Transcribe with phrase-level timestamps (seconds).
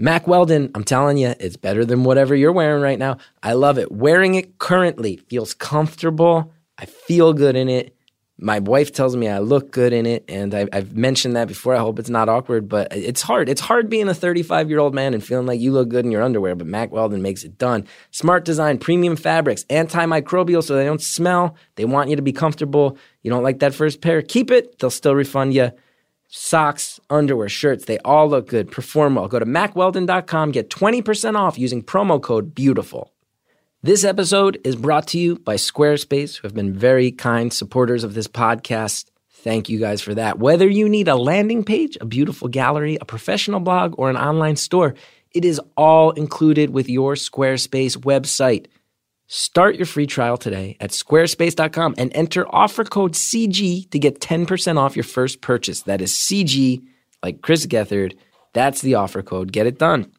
[0.00, 3.18] Mack Weldon, I'm telling you, it's better than whatever you're wearing right now.
[3.42, 3.90] I love it.
[3.90, 6.52] Wearing it currently feels comfortable.
[6.78, 7.96] I feel good in it.
[8.40, 11.74] My wife tells me I look good in it, and I, have mentioned that before.
[11.74, 13.48] I hope it's not awkward, but it's hard.
[13.48, 16.12] It's hard being a 35 year old man and feeling like you look good in
[16.12, 17.84] your underwear, but Mack Weldon makes it done.
[18.12, 21.56] Smart design, premium fabrics, antimicrobial so they don't smell.
[21.74, 22.96] They want you to be comfortable.
[23.24, 24.22] You don't like that first pair?
[24.22, 24.78] Keep it.
[24.78, 25.72] They'll still refund you
[26.28, 29.28] socks, underwear, shirts, they all look good, perform well.
[29.28, 33.08] Go to mackweldon.com, get 20% off using promo code BEAUTIFUL.
[33.82, 38.14] This episode is brought to you by Squarespace, who have been very kind supporters of
[38.14, 39.06] this podcast.
[39.30, 40.38] Thank you guys for that.
[40.38, 44.56] Whether you need a landing page, a beautiful gallery, a professional blog, or an online
[44.56, 44.94] store,
[45.32, 48.66] it is all included with your Squarespace website.
[49.30, 54.78] Start your free trial today at squarespace.com and enter offer code CG to get 10%
[54.78, 55.82] off your first purchase.
[55.82, 56.82] That is CG,
[57.22, 58.16] like Chris Gethard.
[58.54, 59.52] That's the offer code.
[59.52, 60.10] Get it done.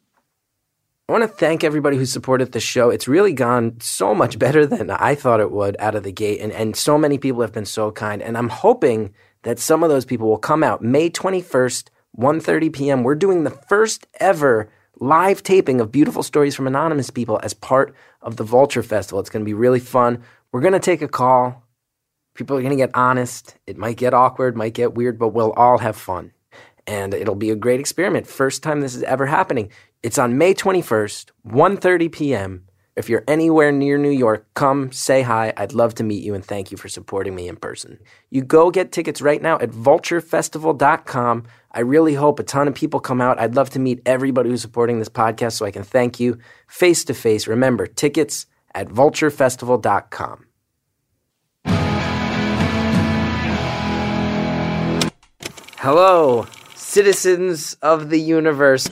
[1.08, 2.90] I want to thank everybody who supported the show.
[2.90, 6.40] It's really gone so much better than I thought it would out of the gate.
[6.40, 8.22] And, and so many people have been so kind.
[8.22, 9.12] And I'm hoping
[9.42, 13.02] that some of those people will come out May 21st, 1.30 p.m.
[13.02, 17.94] We're doing the first ever live taping of beautiful stories from anonymous people as part
[18.22, 19.18] of the Vulture Festival.
[19.18, 20.22] It's going to be really fun.
[20.52, 21.64] We're going to take a call.
[22.34, 23.56] People are going to get honest.
[23.66, 26.32] It might get awkward, might get weird, but we'll all have fun.
[26.86, 28.26] And it'll be a great experiment.
[28.26, 29.70] First time this is ever happening.
[30.02, 32.66] It's on May 21st, 1:30 p.m.
[33.00, 35.54] If you're anywhere near New York, come say hi.
[35.56, 37.98] I'd love to meet you and thank you for supporting me in person.
[38.28, 41.44] You go get tickets right now at vulturefestival.com.
[41.72, 43.40] I really hope a ton of people come out.
[43.40, 46.36] I'd love to meet everybody who's supporting this podcast so I can thank you
[46.68, 47.46] face to face.
[47.46, 50.44] Remember, tickets at vulturefestival.com.
[55.78, 58.90] Hello, citizens of the universe.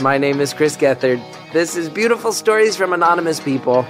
[0.00, 1.20] My name is Chris Gethard.
[1.56, 3.84] This is Beautiful Stories from Anonymous People.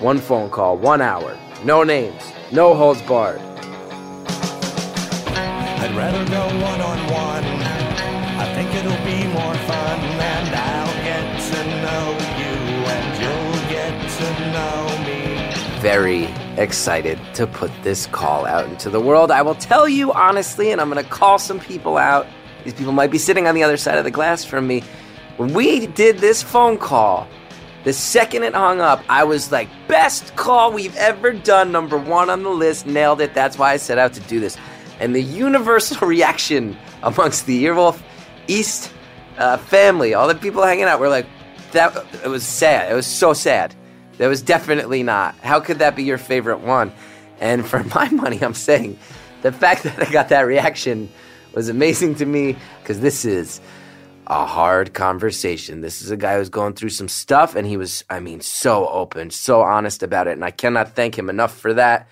[0.00, 3.40] One phone call, one hour, no names, no holds barred.
[5.78, 7.44] I'd rather go one on one.
[7.44, 12.56] I think it'll be more fun, and I'll get to know you,
[12.90, 15.80] and you'll get to know me.
[15.80, 16.24] Very
[16.60, 19.30] excited to put this call out into the world.
[19.30, 22.26] I will tell you honestly, and I'm going to call some people out.
[22.64, 24.82] These people might be sitting on the other side of the glass from me.
[25.38, 27.28] When we did this phone call,
[27.84, 32.28] the second it hung up, I was like, best call we've ever done, number one
[32.28, 33.34] on the list, nailed it.
[33.34, 34.56] That's why I set out to do this.
[34.98, 38.02] And the universal reaction amongst the Earwolf
[38.48, 38.92] East
[39.36, 41.26] uh, family, all the people hanging out, were like,
[41.70, 42.90] that it was sad.
[42.90, 43.76] It was so sad.
[44.16, 45.36] That was definitely not.
[45.36, 46.92] How could that be your favorite one?
[47.38, 48.98] And for my money, I'm saying
[49.42, 51.08] the fact that I got that reaction
[51.54, 53.60] was amazing to me because this is
[54.28, 55.80] a hard conversation.
[55.80, 58.86] This is a guy who's going through some stuff, and he was, I mean, so
[58.86, 60.32] open, so honest about it.
[60.32, 62.08] And I cannot thank him enough for that.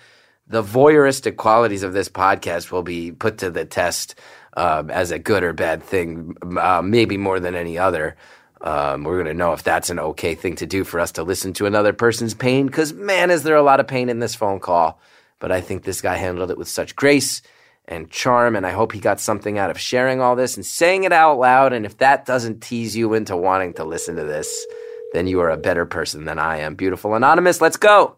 [0.47, 4.15] The voyeuristic qualities of this podcast will be put to the test
[4.55, 8.17] uh, as a good or bad thing, uh, maybe more than any other.
[8.61, 11.23] Um, we're going to know if that's an okay thing to do for us to
[11.23, 14.33] listen to another person's pain, because man, is there a lot of pain in this
[14.33, 14.99] phone call.
[15.37, 17.43] But I think this guy handled it with such grace
[17.87, 18.55] and charm.
[18.55, 21.39] And I hope he got something out of sharing all this and saying it out
[21.39, 21.73] loud.
[21.73, 24.65] And if that doesn't tease you into wanting to listen to this,
[25.13, 26.75] then you are a better person than I am.
[26.75, 28.17] Beautiful Anonymous, let's go.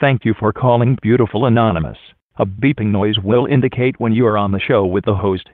[0.00, 1.98] Thank you for calling Beautiful Anonymous.
[2.36, 5.48] A beeping noise will indicate when you are on the show with the host.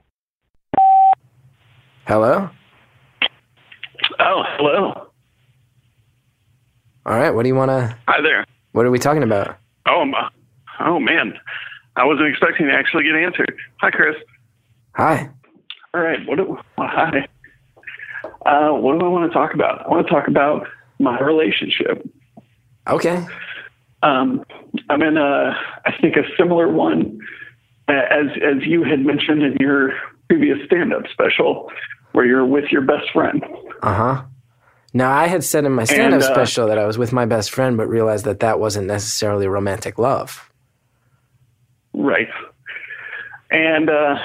[2.06, 2.48] Hello?
[4.18, 5.08] Oh, hello.
[7.04, 7.96] All right, what do you want to.
[8.06, 8.46] Hi there.
[8.72, 9.58] What are we talking about?
[9.86, 10.30] Oh, my,
[10.80, 11.34] oh man,
[11.96, 13.56] I wasn't expecting to actually get answered.
[13.80, 14.16] Hi, Chris.
[14.94, 15.30] Hi.
[15.94, 16.18] All right.
[16.26, 16.36] What?
[16.36, 17.28] Do, hi.
[18.44, 19.86] Uh, what do I want to talk about?
[19.86, 20.66] I want to talk about
[20.98, 22.08] my relationship.
[22.88, 23.24] Okay.
[24.02, 24.44] Um,
[24.90, 27.20] I'm in a, I think a similar one
[27.88, 29.92] as as you had mentioned in your
[30.28, 31.70] previous stand-up special,
[32.12, 33.42] where you're with your best friend.
[33.82, 34.22] Uh huh.
[34.94, 37.12] Now, I had said in my stand up And, uh, special that I was with
[37.12, 40.47] my best friend, but realized that that wasn't necessarily romantic love.
[41.98, 42.28] Right.
[43.50, 44.16] And uh,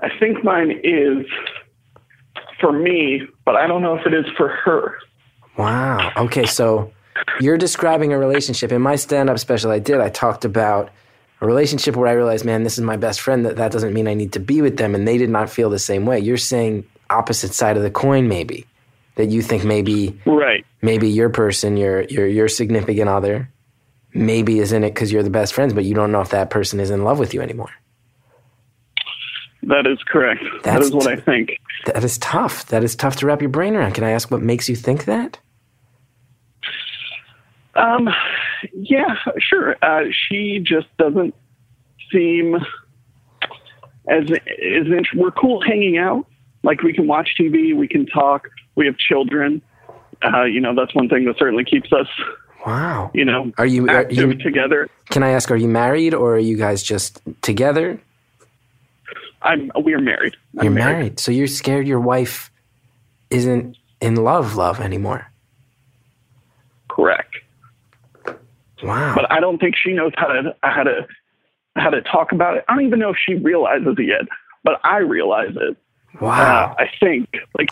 [0.00, 1.26] I think mine is
[2.60, 4.96] for me, but I don't know if it is for her.
[5.58, 6.12] Wow.
[6.16, 6.92] Okay, so
[7.40, 8.72] you're describing a relationship.
[8.72, 10.90] In my stand up special, I did, I talked about
[11.40, 13.44] a relationship where I realized, man, this is my best friend.
[13.44, 14.94] That, that doesn't mean I need to be with them.
[14.94, 16.20] And they did not feel the same way.
[16.20, 18.66] You're saying opposite side of the coin, maybe.
[19.16, 20.64] That you think maybe Right.
[20.80, 23.50] maybe your person, your your your significant other,
[24.14, 26.50] maybe is in it because you're the best friends, but you don't know if that
[26.50, 27.70] person is in love with you anymore.
[29.64, 30.42] That is correct.
[30.64, 31.58] that That's what I think.
[31.86, 32.66] That is tough.
[32.66, 33.92] That is tough to wrap your brain around.
[33.92, 35.38] Can I ask what makes you think that?
[37.74, 38.08] Um,
[38.72, 39.76] yeah, sure.
[39.82, 41.34] Uh, she just doesn't
[42.10, 42.56] seem
[44.08, 46.26] as as int- we're cool hanging out.
[46.64, 48.48] Like we can watch TV, we can talk.
[48.74, 49.62] We have children.
[50.22, 52.06] Uh, you know, that's one thing that certainly keeps us,
[52.66, 53.10] Wow.
[53.14, 54.88] you know, Are you- are you- together.
[55.10, 57.98] Can I ask, are you married or are you guys just together?
[59.42, 60.36] I'm we're married.
[60.58, 61.18] I'm You're married.
[61.18, 62.50] So you're scared your wife
[63.30, 65.26] isn't in love, love anymore.
[66.88, 67.34] Correct.
[68.82, 69.14] Wow.
[69.14, 71.06] but I don't think she knows how to how to
[71.76, 72.64] how to talk about it.
[72.68, 74.22] I don't even know if she realizes it yet,
[74.64, 75.76] but I realize it.
[76.20, 76.74] wow.
[76.78, 77.70] Uh, I think like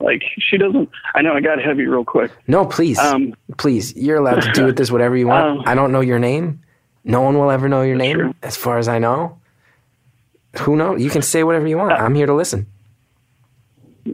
[0.00, 0.88] like she doesn't.
[1.14, 2.30] I know I got heavy real quick.
[2.46, 2.98] no, please.
[2.98, 3.94] um, please.
[3.96, 5.40] You're allowed to do with this whatever you want.
[5.60, 6.60] Um, I don't know your name.
[7.04, 8.34] No one will ever know your name, true.
[8.42, 9.38] as far as I know.
[10.60, 11.00] Who knows?
[11.02, 12.00] You can say whatever you Uh, want.
[12.00, 12.66] I'm here to listen.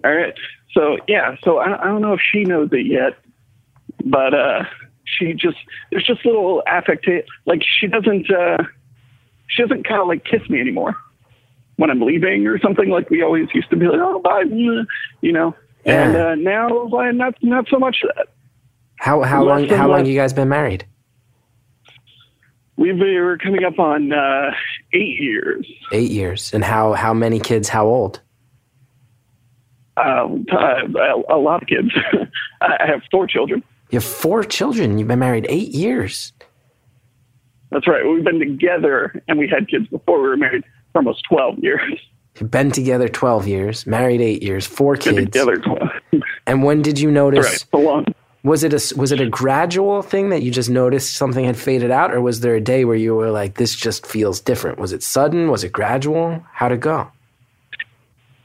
[0.04, 0.34] All right.
[0.72, 1.36] So yeah.
[1.42, 3.14] So I, I don't know if she knows it yet,
[4.04, 4.64] but uh,
[5.04, 5.56] she just
[5.90, 7.06] there's just little affect.
[7.46, 8.58] Like she doesn't uh,
[9.48, 10.94] she doesn't kind of like kiss me anymore
[11.76, 12.88] when I'm leaving or something.
[12.90, 14.42] Like we always used to be like, oh bye,
[15.22, 15.54] you know.
[15.86, 16.26] And Yeah.
[16.30, 18.26] uh, now uh, not not so much that.
[18.96, 20.08] How how long how long less.
[20.08, 20.84] you guys been married?
[22.76, 24.50] We've we're coming up on uh,
[24.92, 25.66] eight years.
[25.92, 26.52] Eight years.
[26.52, 27.68] And how how many kids?
[27.68, 28.20] How old?
[29.96, 30.82] Um, uh,
[31.30, 31.88] a lot of kids.
[32.60, 33.62] I have four children.
[33.90, 34.98] You have four children.
[34.98, 36.32] You've been married eight years.
[37.70, 38.04] That's right.
[38.04, 41.94] We've been together, and we had kids before we were married for almost twelve years.
[42.40, 45.24] Been together twelve years, married eight years, four Been kids.
[45.26, 45.88] together twelve.
[46.46, 47.46] And when did you notice?
[47.46, 47.64] right.
[47.72, 48.06] So long.
[48.44, 51.90] Was it a was it a gradual thing that you just noticed something had faded
[51.90, 54.78] out, or was there a day where you were like, "This just feels different"?
[54.78, 55.50] Was it sudden?
[55.50, 56.44] Was it gradual?
[56.52, 57.10] How'd it go?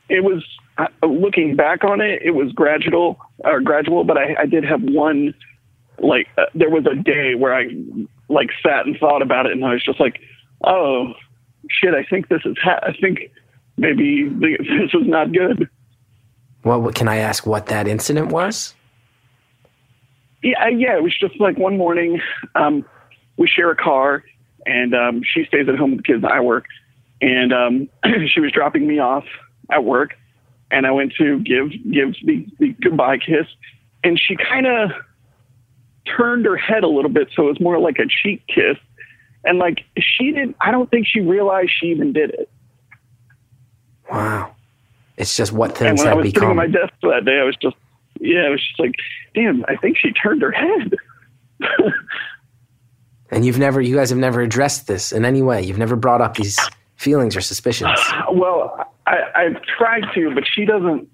[0.10, 0.44] It was
[0.78, 2.22] uh, looking back on it.
[2.24, 4.04] It was gradual, or gradual.
[4.04, 5.34] But I, I did have one.
[6.00, 7.70] Like uh, there was a day where I
[8.28, 10.20] like sat and thought about it, and I was just like,
[10.64, 11.14] "Oh
[11.70, 11.94] shit!
[11.94, 12.58] I think this is.
[12.64, 13.30] Ha- I think
[13.82, 15.70] maybe this is not good."
[16.64, 18.76] Well, what, can I ask what that incident was?
[20.44, 20.96] Yeah, yeah.
[20.96, 22.22] It was just like one morning.
[22.56, 22.86] Um,
[23.38, 24.24] we share a car,
[24.66, 26.24] and um, she stays at home with the kids.
[26.24, 26.66] I work,
[27.22, 27.90] and um,
[28.34, 29.26] she was dropping me off
[29.70, 30.16] at work,
[30.70, 33.48] and I went to give give the, the goodbye kiss,
[34.04, 34.92] and she kind of
[36.06, 38.78] turned her head a little bit, so it was more like a cheek kiss,
[39.44, 40.56] and like she didn't.
[40.60, 42.50] I don't think she realized she even did it.
[44.12, 44.54] Wow,
[45.18, 47.40] it's just what things And when I have was sitting at my desk that day,
[47.40, 47.76] I was just,
[48.20, 48.96] yeah, I was just like,
[49.34, 50.96] damn, I think she turned her head.
[53.32, 55.62] and you've never, you guys have never addressed this in any way.
[55.64, 56.60] You've never brought up these
[56.98, 58.00] feelings or suspicions.
[58.34, 61.10] Well, I, I've tried to, but she doesn't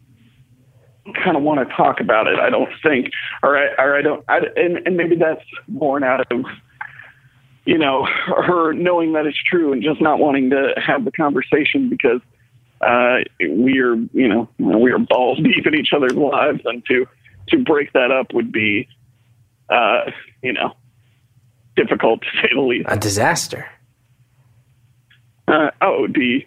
[1.16, 2.38] kind of want to talk about it.
[2.40, 3.10] I don't think,
[3.42, 6.46] or I, or I don't, I, and, and maybe that's born out of,
[7.66, 11.90] you know, her knowing that it's true and just not wanting to have the conversation
[11.90, 12.22] because
[12.81, 17.06] uh, we are, you know, we are balls deep in each other's lives, and to
[17.50, 18.88] to break that up would be,
[19.69, 20.12] uh,
[20.44, 20.74] you know,
[21.75, 22.85] difficult to say the least.
[22.89, 23.65] A disaster.
[25.47, 26.45] uh, oh, it would be,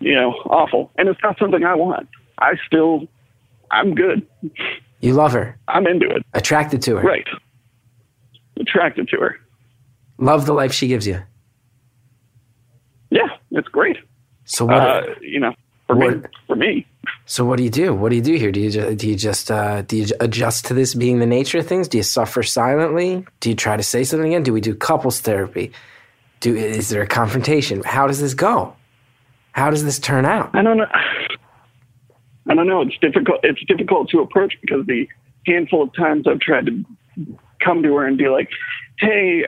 [0.00, 0.90] you know, awful.
[0.96, 2.08] And it's not something I want.
[2.38, 3.06] I still,
[3.70, 4.26] I'm good.
[5.00, 6.24] You love her, I'm into it.
[6.32, 7.26] attracted to her, Right.
[8.58, 9.38] Attracted to her.
[10.18, 11.20] love the life she gives you.
[13.10, 13.96] Yeah, it's great.
[14.44, 14.76] So what?
[14.76, 15.54] Uh, you know,
[15.86, 16.86] for me, for me.
[17.26, 17.94] So what do you do?
[17.94, 18.52] What do you do here?
[18.52, 21.58] Do you just, do you just uh, do you adjust to this being the nature
[21.58, 21.88] of things?
[21.88, 23.24] Do you suffer silently?
[23.40, 24.42] Do you try to say something again?
[24.42, 25.72] Do we do couples therapy?
[26.40, 27.82] Do is there a confrontation?
[27.84, 28.76] How does this go?
[29.52, 30.50] How does this turn out?
[30.54, 30.86] I don't know.
[32.50, 32.82] I don't know.
[32.82, 33.40] It's difficult.
[33.42, 35.08] It's difficult to approach because the
[35.46, 36.84] handful of times I've tried to
[37.60, 38.50] come to her and be like,
[38.98, 39.46] "Hey,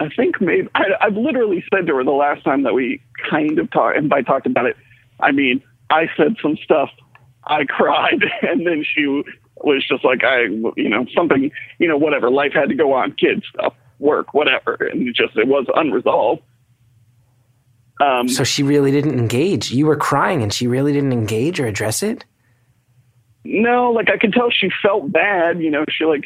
[0.00, 3.58] I think maybe." I, I've literally said to her the last time that we kind
[3.58, 4.76] of talked, and by talked about it,
[5.20, 6.90] I mean I said some stuff.
[7.44, 9.06] I cried, and then she
[9.56, 10.42] was just like, "I,
[10.76, 12.30] you know, something, you know, whatever.
[12.30, 13.12] Life had to go on.
[13.12, 16.42] Kids stuff, work, whatever, and it just it was unresolved."
[18.00, 19.70] Um, So she really didn't engage.
[19.70, 22.24] You were crying, and she really didn't engage or address it.
[23.44, 25.60] No, like I could tell she felt bad.
[25.60, 26.24] You know, she like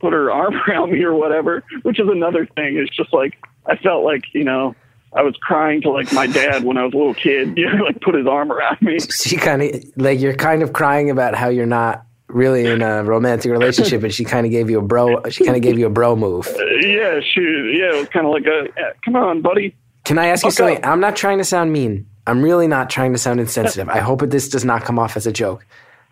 [0.00, 2.76] put her arm around me or whatever, which is another thing.
[2.76, 4.74] It's just like I felt like you know
[5.12, 7.56] I was crying to like my dad when I was a little kid.
[7.58, 8.98] You know, like put his arm around me.
[9.10, 13.02] She kind of like you're kind of crying about how you're not really in a
[13.04, 15.22] romantic relationship, and she kind of gave you a bro.
[15.30, 16.46] She kind of gave you a bro move.
[16.46, 17.40] Uh, yeah, she
[17.78, 19.74] yeah, it was kind of like a yeah, come on, buddy.
[20.04, 20.78] Can I ask you something?
[20.78, 20.86] up.
[20.86, 22.06] I'm not trying to sound mean.
[22.26, 23.88] I'm really not trying to sound insensitive.
[23.88, 25.64] I hope that this does not come off as a joke.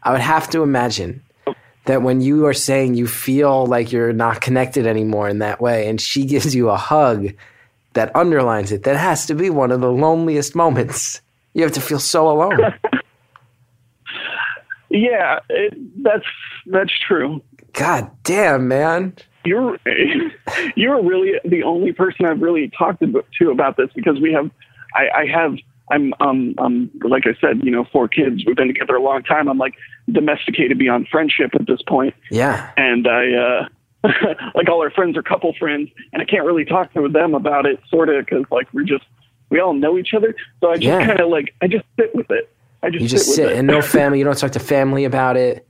[0.03, 1.23] I would have to imagine
[1.87, 5.89] that when you are saying you feel like you're not connected anymore in that way,
[5.89, 7.33] and she gives you a hug
[7.95, 11.21] that underlines it, that has to be one of the loneliest moments.
[11.55, 12.59] You have to feel so alone.
[14.89, 16.25] Yeah, it, that's
[16.67, 17.43] that's true.
[17.73, 19.15] God damn, man.
[19.45, 19.79] You're
[20.77, 24.51] you're really the only person I've really talked to, about this because we have
[24.95, 25.57] I, I have
[25.91, 29.23] I'm um um like I said you know four kids we've been together a long
[29.23, 29.75] time I'm like
[30.11, 32.71] domesticated beyond friendship at this point Yeah.
[32.77, 33.69] and I uh
[34.55, 37.67] like all our friends are couple friends and I can't really talk to them about
[37.67, 39.05] it sort of because like we're just
[39.51, 41.07] we all know each other so I just Yeah.
[41.07, 42.51] kind of like I just sit with it
[42.83, 44.19] I just You just sit sit and no family.
[44.19, 45.67] You don't talk to family about it.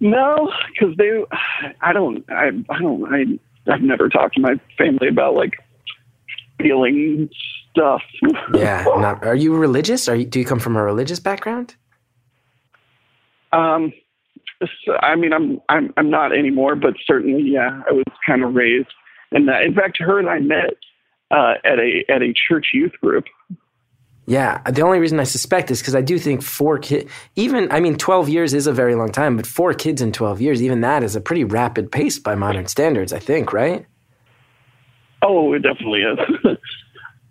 [0.00, 1.24] No, because they,
[1.80, 5.54] I don't, I, I don't, I, I've never talked to my family about like
[6.60, 7.30] feeling
[7.74, 8.02] stuff.
[8.54, 8.84] Yeah.
[8.84, 10.08] Not, are you religious?
[10.08, 11.74] Are you, do you come from a religious background?
[13.52, 13.92] Um,
[14.84, 18.54] so, I mean, I'm, I'm, I'm not anymore, but certainly, yeah, I was kind of
[18.54, 18.88] raised
[19.32, 19.62] in that.
[19.62, 20.74] In fact, her and I met
[21.30, 23.24] uh, at a at a church youth group.
[24.26, 27.80] Yeah, the only reason I suspect is because I do think four kids, even, I
[27.80, 30.80] mean, 12 years is a very long time, but four kids in 12 years, even
[30.80, 33.84] that is a pretty rapid pace by modern standards, I think, right?
[35.20, 36.18] Oh, it definitely is.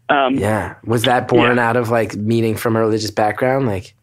[0.09, 0.75] um, Yeah.
[0.85, 1.69] Was that born Yeah.
[1.69, 3.65] out of like meeting from a religious background?
[3.67, 3.93] Like,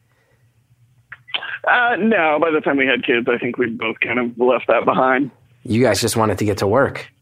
[1.68, 4.66] uh, no, by the time we had kids, I think we both kind of left
[4.68, 5.30] that behind.
[5.62, 7.08] you guys just wanted to get to work.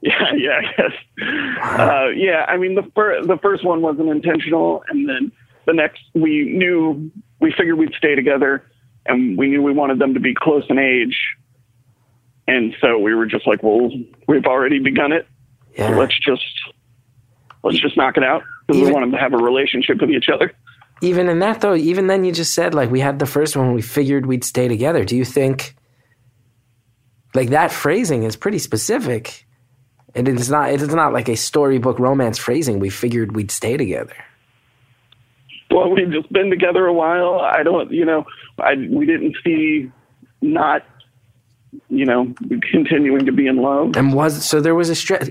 [0.00, 0.92] Yeah, yeah, yes.
[1.60, 5.32] Uh, yeah, I mean the fir- the first one wasn't intentional, and then
[5.66, 8.62] the next we knew we figured we'd stay together,
[9.06, 11.18] and we knew we wanted them to be close in age,
[12.46, 13.90] and so we were just like, well,
[14.28, 15.26] we've already begun it.
[15.76, 15.96] Yeah.
[15.96, 16.44] Let's just
[17.62, 20.28] let's just knock it out because we want them to have a relationship with each
[20.32, 20.52] other.
[21.00, 23.72] Even in that though, even then you just said like we had the first one,
[23.72, 25.04] we figured we'd stay together.
[25.04, 25.76] Do you think
[27.34, 29.46] like that phrasing is pretty specific?
[30.14, 32.80] And it's not it is not like a storybook romance phrasing.
[32.80, 34.16] We figured we'd stay together.
[35.70, 37.40] Well, we've just been together a while.
[37.40, 38.24] I don't, you know,
[38.58, 39.90] I we didn't see
[40.40, 40.82] not,
[41.88, 42.34] you know,
[42.72, 43.96] continuing to be in love.
[43.96, 45.30] And was so there was a stress.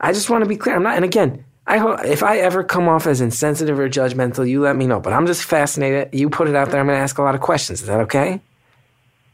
[0.00, 0.76] I just want to be clear.
[0.76, 0.96] I'm not.
[0.96, 4.74] And again, I hope if I ever come off as insensitive or judgmental, you let
[4.74, 5.00] me know.
[5.00, 6.08] But I'm just fascinated.
[6.12, 6.80] You put it out there.
[6.80, 7.80] I'm going to ask a lot of questions.
[7.82, 8.40] Is that okay?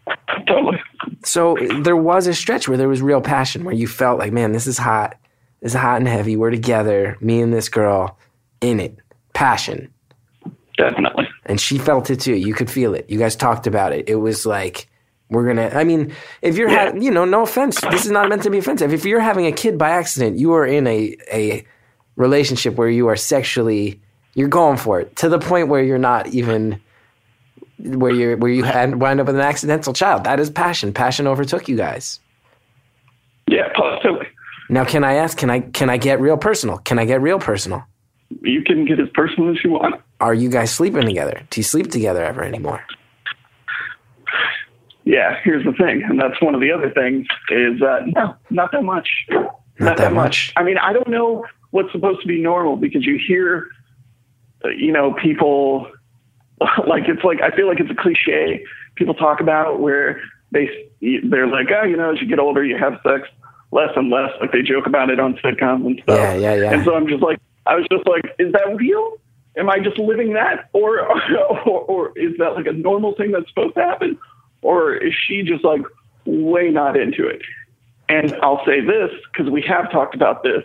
[0.47, 0.81] Totally.
[1.25, 4.53] So there was a stretch where there was real passion, where you felt like, man,
[4.53, 5.17] this is hot.
[5.63, 6.37] This is hot and heavy.
[6.37, 8.19] We're together, me and this girl,
[8.61, 8.99] in it.
[9.33, 9.91] Passion.
[10.77, 11.29] Definitely.
[11.47, 12.35] And she felt it too.
[12.35, 13.09] You could feel it.
[13.09, 14.09] You guys talked about it.
[14.09, 14.89] It was like,
[15.31, 15.71] we're gonna.
[15.73, 16.13] I mean,
[16.43, 16.91] if you're, Yeah.
[16.91, 17.81] ha- you know, no offense.
[17.81, 18.93] This is not meant to be offensive.
[18.93, 21.65] If you're having a kid by accident, you are in a a
[22.17, 24.01] relationship where you are sexually,
[24.35, 26.81] you're going for it to the point where you're not even
[27.79, 30.25] where you're where you had wind up with an accidental child.
[30.25, 30.93] That is passion.
[30.93, 32.21] Passion overtook you guys.
[33.47, 34.27] Yeah, positively.
[34.69, 35.37] Now, can I ask?
[35.37, 36.79] Can I can I get real personal?
[36.79, 37.85] Can I get real personal?
[38.43, 40.01] You can get as personal as you want.
[40.21, 41.43] Are you guys sleeping together?
[41.51, 42.85] Do you sleep together ever anymore?
[45.05, 48.73] Yeah, here's the thing, and that's one of the other things is uh, no, not
[48.73, 49.09] that much.
[49.79, 50.53] Not, that much.
[50.57, 51.45] I mean, I don't know
[51.75, 53.67] what's supposed to be normal because you hear,
[54.65, 55.91] uh, you know, people
[56.87, 58.65] like it's like I feel like it's a cliche
[58.95, 60.69] people talk about where they
[61.01, 63.29] they're like, oh, you know, as you get older, you have sex
[63.73, 64.31] less and less.
[64.41, 66.17] Like they joke about it on sitcoms and stuff.
[66.17, 66.73] Yeah, yeah, yeah.
[66.73, 69.15] And so I'm just like, I was just like, is that real?
[69.57, 71.01] Am I just living that, or
[71.67, 74.17] or, or is that like a normal thing that's supposed to happen,
[74.63, 75.83] or is she just like
[76.25, 77.43] way not into it?
[78.09, 80.63] And I'll say this because we have talked about this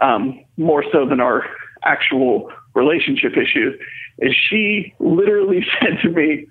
[0.00, 1.44] um, more so than our
[1.84, 3.78] actual relationship issues.
[4.18, 6.46] Is she literally said to me,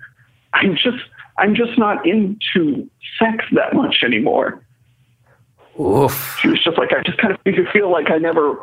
[0.52, 1.02] "I'm just,
[1.38, 2.88] I'm just not into
[3.18, 4.62] sex that much anymore."
[5.78, 6.38] Oof.
[6.40, 8.58] she was just like, I just kind of make you feel like I never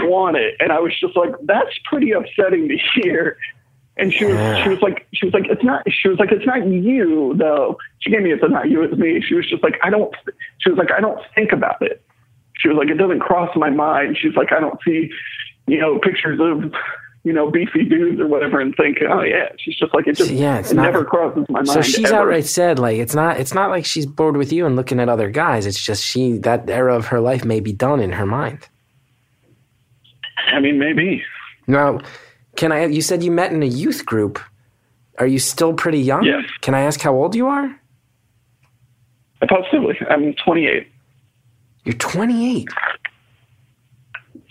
[0.00, 0.54] want it.
[0.60, 3.38] And I was just like, that's pretty upsetting to hear.
[3.96, 4.62] And she was, Yeah.
[4.62, 7.78] she was like, she was like, it's not, she was like, it's not you though.
[8.00, 9.22] She gave me it's not you, it's me.
[9.26, 10.14] She was just like, I don't,
[10.58, 12.02] she was like, I don't think about it.
[12.58, 14.16] She was like, it doesn't cross my mind.
[14.20, 15.10] She's like, I don't see,
[15.66, 16.72] you know, pictures of,
[17.24, 19.48] you know, beefy dudes or whatever and think, oh yeah.
[19.58, 21.68] She's just like, it just, Yeah, it's it not- never crosses my mind.
[21.68, 22.16] So she's ever.
[22.22, 25.08] outright said like it's not it's not like she's bored with you and looking at
[25.08, 25.66] other guys.
[25.66, 28.68] It's just she that era of her life may be done in her mind.
[30.52, 31.22] I mean, maybe.
[31.66, 32.00] Now,
[32.56, 32.86] can I?
[32.86, 34.38] You said you met in a youth group.
[35.18, 36.24] Are you still pretty young?
[36.24, 36.44] Yes.
[36.62, 37.78] Can I ask how old you are?
[39.48, 39.96] Possibly.
[40.08, 40.86] I'm 28.
[41.88, 42.68] You're 28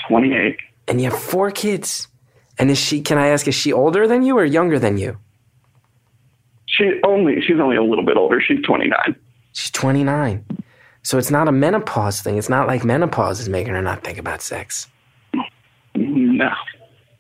[0.08, 0.58] 28.
[0.88, 2.08] and you have four kids,
[2.58, 3.02] And is she?
[3.02, 3.48] Can I ask?
[3.48, 5.20] Is she older than you or younger than you?
[6.66, 8.42] She only she's only a little bit older.
[8.42, 9.16] She's 29.
[9.54, 10.44] She's 29.
[11.04, 12.40] So it's not a menopause thing.
[12.40, 14.88] It's not like menopause is making her not think about sex.
[15.96, 16.50] No,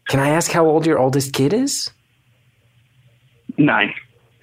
[0.08, 1.92] Can I ask how old your oldest kid is?
[3.60, 3.94] nine,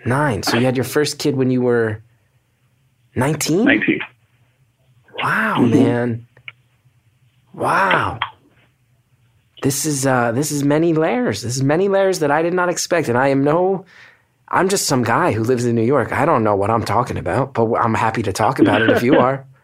[0.07, 0.45] Nine.
[0.45, 2.01] So you had your first kid when you were
[3.17, 3.65] 19?
[3.65, 3.99] 19.
[5.25, 6.27] Wow, man.
[7.55, 8.21] Wow.
[9.63, 11.41] This is uh this is many layers.
[11.41, 13.09] This is many layers that I did not expect.
[13.09, 13.87] And I am no
[14.49, 16.13] I'm just some guy who lives in New York.
[16.13, 19.03] I don't know what I'm talking about, but I'm happy to talk about it if
[19.03, 19.47] you are.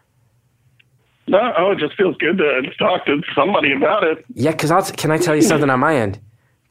[1.27, 4.25] No, oh, it just feels good to talk to somebody about it.
[4.33, 6.19] Yeah, because I'll can I tell you something on my end?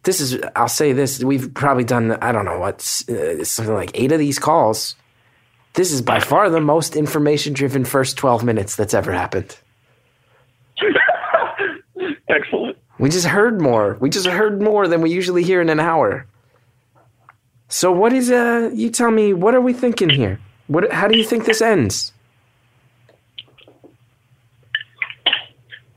[0.03, 1.25] This is I'll say this.
[1.25, 4.97] We've probably done I don't know what uh, something like eight of these calls.
[5.75, 9.57] This is by far the most information driven first twelve minutes that's ever happened.
[12.29, 12.77] Excellent.
[12.99, 13.97] We just heard more.
[14.01, 16.27] We just heard more than we usually hear in an hour.
[17.69, 18.71] So what is uh?
[18.75, 19.33] You tell me.
[19.33, 20.41] What are we thinking here?
[20.67, 20.93] What?
[20.93, 22.13] How do you think this ends?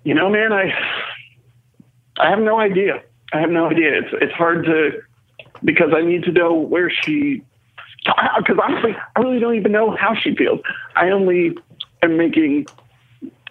[0.04, 0.72] You know, man, I
[2.20, 3.02] I have no idea.
[3.34, 3.98] I have no idea.
[3.98, 5.02] It's it's hard to
[5.64, 7.42] because I need to know where she.
[8.38, 10.60] Because honestly, I really don't even know how she feels.
[10.96, 11.56] I only
[12.02, 12.68] am making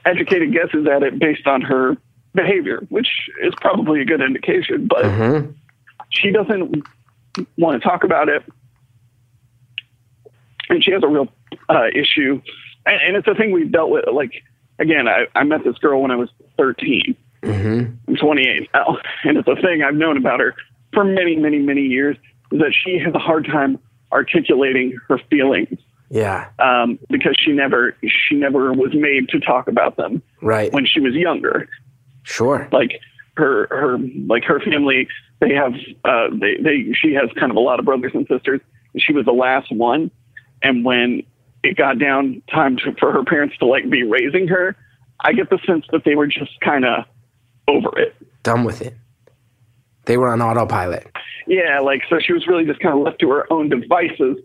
[0.05, 1.97] educated guesses at it based on her
[2.35, 3.09] behavior, which
[3.43, 4.87] is probably a good indication.
[4.87, 5.55] But Mhm.
[6.11, 6.85] she doesn't
[7.57, 8.43] want to talk about it,
[10.69, 11.29] and she has a real
[11.69, 12.41] uh, issue,
[12.87, 14.05] and, and it's a thing we've dealt with.
[14.13, 14.43] Like
[14.79, 16.29] again, I, I met this girl when I was
[16.59, 17.17] 13.
[17.43, 17.97] Mhm.
[18.09, 20.55] I'm 28 now, and it's a thing I've known about her
[20.93, 22.17] for many, many, many years.
[22.51, 23.79] Is that she has a hard time
[24.13, 25.79] articulating her feelings
[26.11, 26.49] Yeah.
[26.59, 27.97] um, because she never
[28.29, 30.73] she never was made to talk about them Right.
[30.73, 31.69] when she was younger
[32.25, 32.69] Sure.
[32.73, 33.01] like
[33.37, 35.09] her her like her family
[35.41, 35.73] they have
[36.05, 38.61] uh they they she has kind of a lot of brothers and sisters
[38.99, 40.11] she was the last one
[40.63, 41.23] and when
[41.65, 44.77] it got down time to, for her parents to like be raising her
[45.21, 47.05] i get the sense that they were just kind of
[47.69, 48.95] over it Done with it.
[50.07, 51.07] They were on autopilot.
[51.47, 54.39] yeah like so she was really just kind of left to her own devices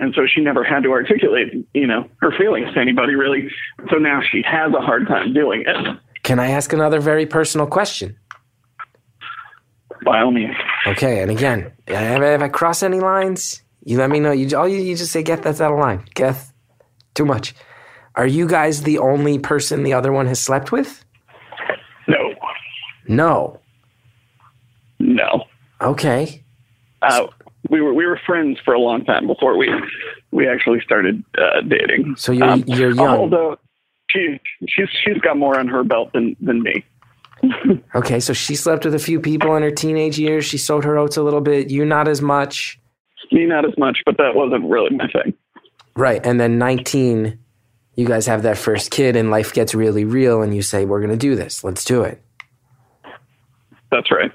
[0.00, 3.48] and so she never had to articulate you know her feelings to anybody really
[3.90, 7.66] so now she has a hard time doing it Can I ask another very personal
[7.66, 8.16] question?
[10.04, 10.54] by all means
[10.86, 14.30] Okay, and again, if I, cross any lines, you let me know.
[14.30, 16.52] You all you, you just say, "Geth, that's out of line." Geth,
[17.14, 17.52] too much.
[18.14, 21.04] Are you guys the only person the other one has slept with?
[22.06, 22.34] no
[23.06, 23.60] No.
[24.98, 25.44] No
[25.80, 26.42] Okay.
[27.02, 27.26] uh,
[27.70, 29.68] we were we were friends for a long time before we
[30.30, 32.14] we actually started uh, dating.
[32.16, 33.06] So you're- you're young.
[33.18, 33.58] Although
[34.10, 36.84] she she's she's got more on her belt than than me.
[37.94, 40.44] Okay, so she slept with a few people in her teenage years.
[40.44, 41.70] She sowed her oats a little bit.
[41.70, 42.80] You not as much.
[43.30, 45.34] Me not as much, but that wasn't really my thing.
[45.94, 46.24] Right.
[46.24, 47.38] And then 19,
[47.96, 50.98] you guys have that first kid and life gets really real and you say, we're
[51.00, 51.62] going to do this.
[51.64, 52.22] Let's do it.
[53.90, 54.32] That's right.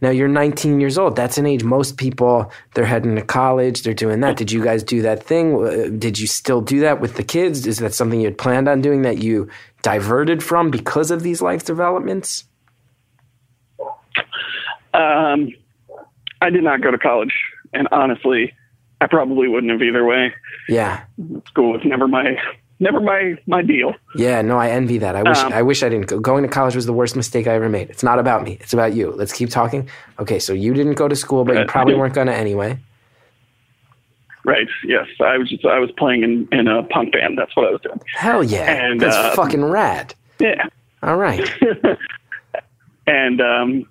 [0.00, 1.16] Now you're 19 years old.
[1.16, 4.36] That's an age most people, they're heading to college, they're doing that.
[4.36, 5.54] Did you guys do that thing?
[5.54, 7.66] Uh, Did you still do that with the kids?
[7.66, 9.48] Is that something you had planned on doing that you
[9.82, 12.44] diverted from because of these life developments?
[14.94, 15.52] Um,
[16.40, 17.34] I did not go to college,
[17.72, 18.54] and honestly,
[19.00, 20.34] I probably wouldn't have either way.
[20.68, 21.04] Yeah.
[21.46, 22.36] School was never my
[22.80, 23.94] never my my deal.
[24.14, 25.16] Yeah, no, I envy that.
[25.16, 26.20] I wish Um, I wish I didn't go.
[26.20, 27.90] Going to college was the worst mistake I ever made.
[27.90, 28.58] It's not about me.
[28.60, 29.12] It's about you.
[29.12, 29.88] Let's keep talking.
[30.18, 32.78] Okay, so you didn't go to school, but you probably weren't going to anyway.
[34.44, 34.68] Right?
[34.84, 37.36] Yes, I was just I was playing in in a punk band.
[37.36, 38.00] That's what I was doing.
[38.14, 38.70] Hell yeah.
[38.70, 40.14] And, That's uh, fucking rad.
[40.38, 40.66] Yeah.
[41.02, 41.48] All right.
[43.06, 43.86] and um,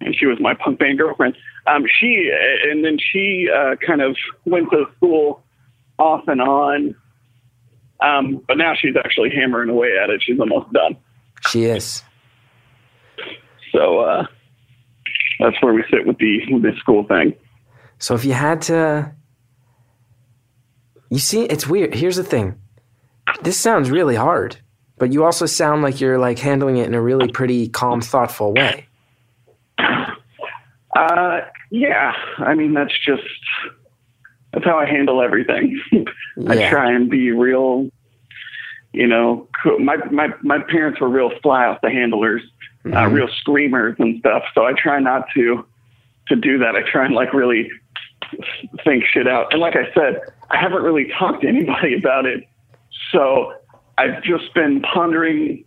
[0.00, 1.36] and she was my punk band girlfriend.
[1.66, 2.32] Um, she
[2.70, 4.16] and then she uh, kind of
[4.46, 5.42] went to school
[5.98, 6.94] off and on,
[8.02, 10.22] um, but now she's actually hammering away at it.
[10.22, 10.96] She's almost done.
[11.48, 12.02] She is.
[13.72, 14.26] So uh,
[15.38, 17.34] that's where we sit with the with the school thing.
[17.98, 19.12] So if you had to,
[21.10, 21.94] you see, it's weird.
[21.94, 22.58] Here's the thing.
[23.42, 24.56] This sounds really hard,
[24.98, 28.52] but you also sound like you're like handling it in a really pretty calm, thoughtful
[28.54, 28.86] way.
[30.96, 33.22] Uh, yeah, I mean that's just
[34.52, 35.80] that's how I handle everything.
[36.48, 36.70] I Yeah.
[36.70, 37.90] try and be real.
[38.92, 42.42] You know, my my my parents were real fly off the handlers,
[42.86, 43.14] uh, Mm-hmm.
[43.14, 44.42] real screamers and stuff.
[44.54, 45.64] So I try not to
[46.28, 46.74] to do that.
[46.76, 47.70] I try and like really
[48.84, 49.52] think shit out.
[49.52, 52.44] And like I said, I haven't really talked to anybody about it.
[53.12, 53.52] So
[53.98, 55.64] I've just been pondering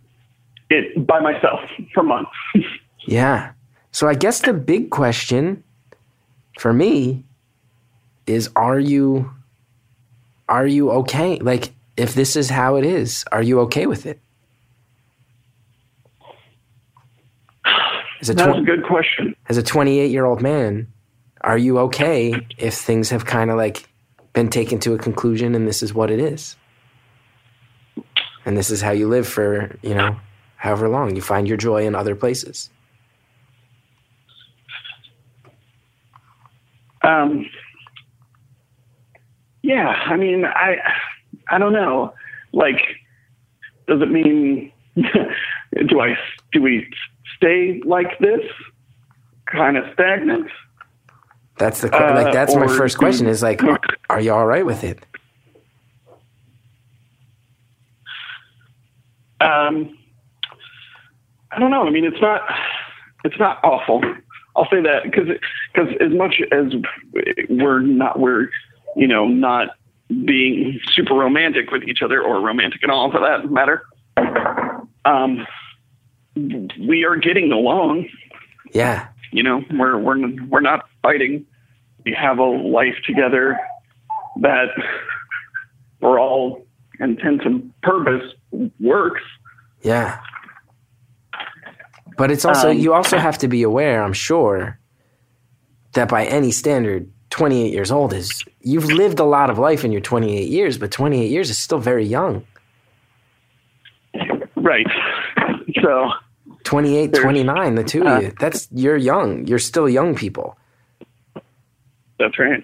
[0.70, 1.60] it by myself
[1.92, 2.30] for months.
[3.06, 3.52] Yeah.
[3.92, 5.62] So I guess the big question
[6.58, 7.22] for me
[8.26, 9.30] is are you
[10.48, 11.38] are you okay?
[11.40, 14.20] Like if this is how it is, are you okay with it?
[18.20, 19.34] As a, That's a tw- good question.
[19.48, 20.88] as a 28 year old man,
[21.42, 23.88] are you okay if things have kind of like
[24.34, 26.56] been taken to a conclusion and this is what it is?
[28.46, 30.16] And this is how you live for, you know,
[30.56, 31.16] however long.
[31.16, 32.70] You find your joy in other places.
[37.02, 37.46] Um,
[39.64, 40.76] yeah, I mean, I,
[41.48, 42.12] I don't know.
[42.52, 42.82] Like,
[43.88, 46.16] does it mean do I
[46.52, 46.86] do we
[47.34, 48.42] stay like this,
[49.46, 50.50] kind of stagnant?
[51.56, 54.66] That's the Uh, like that's my first question is like are, are you all right
[54.66, 54.98] with it?
[59.40, 59.96] Um,
[61.52, 61.86] I don't know.
[61.86, 62.42] I mean, it's not
[63.24, 64.02] it's not awful.
[64.56, 65.28] I'll say that because
[65.72, 66.74] because as much as
[67.48, 68.48] we're not we're
[68.96, 69.68] you know not
[70.08, 73.86] being super romantic with each other or romantic at all for that matter.
[75.04, 75.46] Um,
[76.36, 78.08] we are getting along.
[78.72, 79.08] Yeah.
[79.32, 81.46] You know, we're we're we're not fighting.
[82.04, 83.58] We have a life together
[84.40, 84.68] that,
[86.00, 86.66] for all
[87.00, 88.34] intents and purpose,
[88.78, 89.22] works.
[89.82, 90.20] Yeah.
[92.16, 94.78] But it's also Um, you also have to be aware, I'm sure,
[95.94, 99.90] that by any standard, 28 years old is you've lived a lot of life in
[99.90, 102.46] your 28 years, but 28 years is still very young.
[104.54, 104.86] Right.
[105.82, 106.10] So
[106.62, 108.32] 28, 29, the two uh, of you.
[108.38, 109.48] That's you're young.
[109.48, 110.56] You're still young people.
[112.20, 112.62] that's right.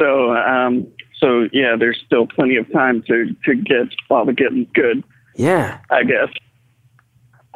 [0.00, 0.88] So um,
[1.20, 5.04] so yeah, there's still plenty of time to to get while the getting's good.
[5.36, 5.78] Yeah.
[5.88, 6.30] I guess.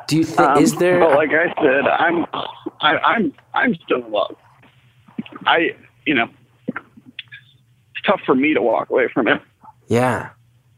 [0.06, 2.26] Do you think Um, is there But like I said, I'm
[2.80, 4.36] I, I'm I'm still in love.
[5.46, 5.74] I
[6.06, 6.28] you know
[6.68, 9.40] it's tough for me to walk away from it.
[9.88, 10.30] Yeah.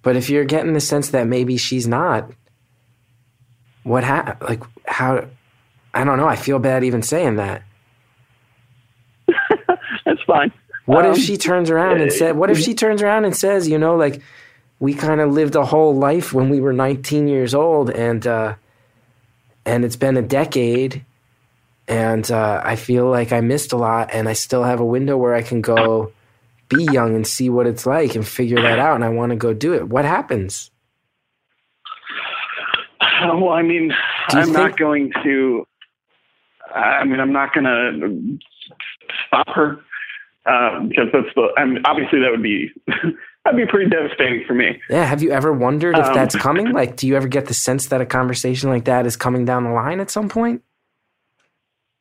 [0.03, 2.31] But if you're getting the sense that maybe she's not,
[3.85, 5.27] what ha- like how
[5.95, 7.63] I don't know, I feel bad even saying that.
[10.05, 10.53] That's fine.
[10.87, 13.69] What Um, if she turns around and said, what if she turns around and says,
[13.69, 14.21] you know, like
[14.81, 18.57] we kind of lived a whole life when we were 19 years old and, uh,
[19.65, 21.05] and it's been a decade
[21.89, 25.17] and, uh, I feel like I missed a lot and I still have a window
[25.17, 26.13] where I can go
[26.69, 28.95] be young and see what it's like and figure that out.
[28.95, 29.89] And I want to go do it.
[29.89, 30.71] What happens?
[33.23, 33.93] Well, I mean,
[34.31, 35.67] I'm think- not going to.
[36.75, 38.39] I mean, I'm not going to
[39.27, 39.79] stop her
[40.47, 41.49] uh, because that's the.
[41.57, 42.71] I mean, obviously, that would be
[43.45, 44.81] that'd be pretty devastating for me.
[44.91, 45.05] Yeah.
[45.05, 46.73] Have you ever wondered if Um, that's coming?
[46.73, 49.65] Like, do you ever get the sense that a conversation like that is coming down
[49.65, 50.63] the line at some point?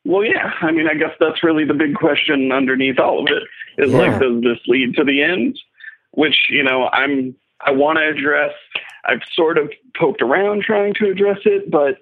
[0.04, 0.52] Well, yeah.
[0.60, 3.42] I mean, I guess that's really the big question underneath all of it
[3.82, 3.96] is Yeah.
[3.96, 5.58] like, does this lead to the end?
[6.12, 8.52] Which you know, I'm I want to address.
[9.06, 11.98] I've sort of poked around trying to address it, but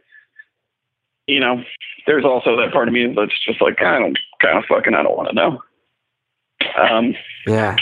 [1.26, 1.62] you know,
[2.06, 5.02] there's also that part of me that's just like, I don't kind of fucking, I
[5.04, 5.62] don't want to know.
[6.76, 7.14] Um,
[7.46, 7.76] Yeah.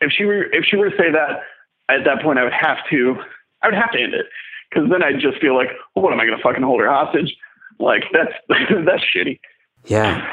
[0.00, 1.42] if she were if she were to say that
[1.88, 3.16] at that point I would have to
[3.62, 4.26] I would have to end it
[4.70, 6.88] because then I'd just feel like well, what am I going to fucking hold her
[6.90, 7.34] hostage
[7.78, 8.32] like that's
[8.86, 9.38] that's shitty
[9.86, 10.26] Yeah.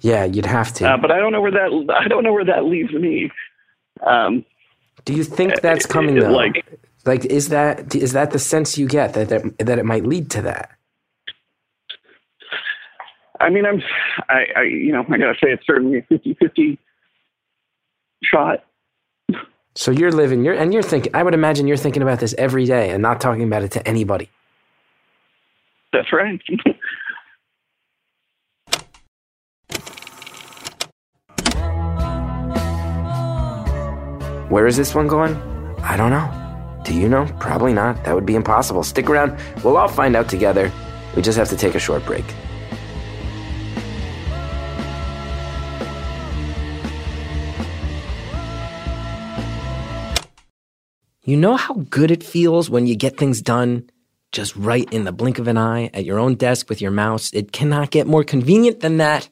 [0.00, 0.24] Yeah.
[0.24, 0.88] You'd have to.
[0.88, 3.30] uh, but I don't know where that I don't know where that leaves me
[4.06, 4.44] um
[5.04, 6.30] Do you think that's it- coming it- though?
[6.32, 6.64] like
[7.06, 10.30] Like, is that is that the sense you get that that, that it might lead
[10.32, 10.70] to that?
[13.40, 13.82] I mean I'm
[14.28, 16.78] I, I you know I gotta say it's certainly a 50-50
[18.24, 18.64] shot
[19.74, 21.14] So you're living, you're and you're thinking.
[21.14, 23.86] I would imagine you're thinking about this every day and not talking about it to
[23.86, 24.30] anybody.
[25.96, 26.40] That's right
[34.48, 35.34] Where is this one going?
[35.80, 36.30] I don't know.
[36.84, 37.26] Do you know?
[37.40, 38.04] Probably not.
[38.04, 38.84] That would be impossible.
[38.84, 39.36] Stick around.
[39.64, 40.70] We'll all find out together.
[41.16, 42.24] We just have to take a short break.
[51.24, 53.90] You know how good it feels when you get things done
[54.36, 57.32] just right in the blink of an eye at your own desk with your mouse?
[57.32, 59.30] It cannot get more convenient than that.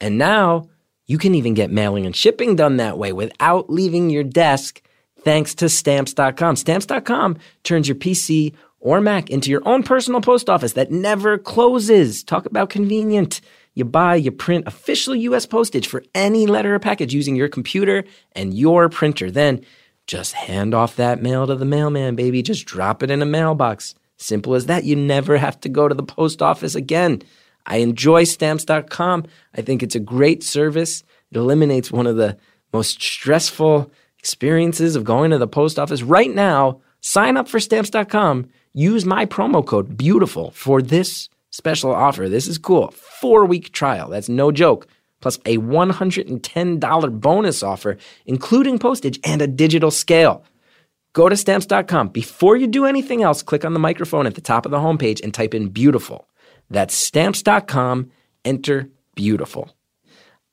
[0.00, 0.68] And now
[1.06, 4.82] you can even get mailing and shipping done that way without leaving your desk
[5.20, 6.56] thanks to stamps.com.
[6.56, 12.24] Stamps.com turns your PC or Mac into your own personal post office that never closes.
[12.24, 13.40] Talk about convenient.
[13.74, 18.02] You buy, you print official US postage for any letter or package using your computer
[18.32, 19.30] and your printer.
[19.30, 19.64] Then
[20.08, 22.42] just hand off that mail to the mailman, baby.
[22.42, 23.94] Just drop it in a mailbox.
[24.20, 24.84] Simple as that.
[24.84, 27.22] You never have to go to the post office again.
[27.64, 29.24] I enjoy stamps.com.
[29.54, 31.02] I think it's a great service.
[31.30, 32.36] It eliminates one of the
[32.70, 36.02] most stressful experiences of going to the post office.
[36.02, 38.50] Right now, sign up for stamps.com.
[38.74, 42.28] Use my promo code BEAUTIFUL for this special offer.
[42.28, 42.90] This is cool.
[42.90, 44.10] Four week trial.
[44.10, 44.86] That's no joke.
[45.22, 50.44] Plus a $110 bonus offer, including postage and a digital scale.
[51.12, 52.08] Go to stamps.com.
[52.08, 55.22] Before you do anything else, click on the microphone at the top of the homepage
[55.22, 56.28] and type in beautiful.
[56.70, 58.10] That's stamps.com.
[58.44, 59.74] Enter beautiful.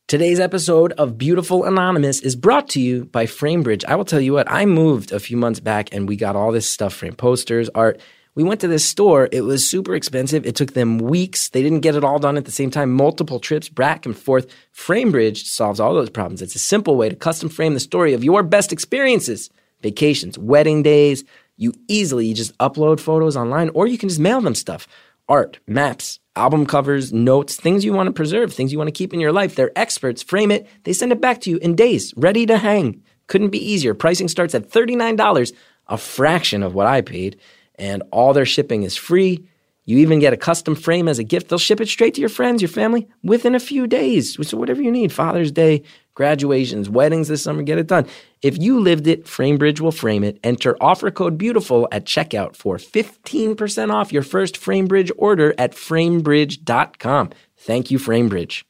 [0.08, 3.84] Today's episode of Beautiful Anonymous is brought to you by Framebridge.
[3.86, 6.52] I will tell you what, I moved a few months back and we got all
[6.52, 8.00] this stuff framed posters, art.
[8.34, 9.28] We went to this store.
[9.32, 10.46] It was super expensive.
[10.46, 11.50] It took them weeks.
[11.50, 12.94] They didn't get it all done at the same time.
[12.94, 14.48] Multiple trips back and forth.
[14.74, 16.42] Framebridge solves all those problems.
[16.42, 19.50] It's a simple way to custom frame the story of your best experiences,
[19.82, 21.24] vacations, wedding days.
[21.56, 24.88] You easily just upload photos online or you can just mail them stuff
[25.30, 29.14] art, maps, album covers, notes, things you want to preserve, things you want to keep
[29.14, 29.56] in your life.
[29.56, 33.04] They're experts, frame it, they send it back to you in days, ready to hang.
[33.28, 33.94] Couldn't be easier.
[33.94, 35.54] Pricing starts at $39,
[35.88, 37.38] a fraction of what I paid,
[37.76, 39.46] and all their shipping is free.
[39.84, 41.48] You even get a custom frame as a gift.
[41.48, 44.38] They'll ship it straight to your friends, your family within a few days.
[44.48, 45.84] So, whatever you need Father's Day,
[46.18, 48.08] graduations, weddings this summer, get it done.
[48.42, 50.40] If you lived it, Framebridge will frame it.
[50.44, 57.30] Enter offer code BEAUTIFUL at checkout for 15% off your first Framebridge order at framebridge.com.
[57.58, 58.64] Thank you, Framebridge.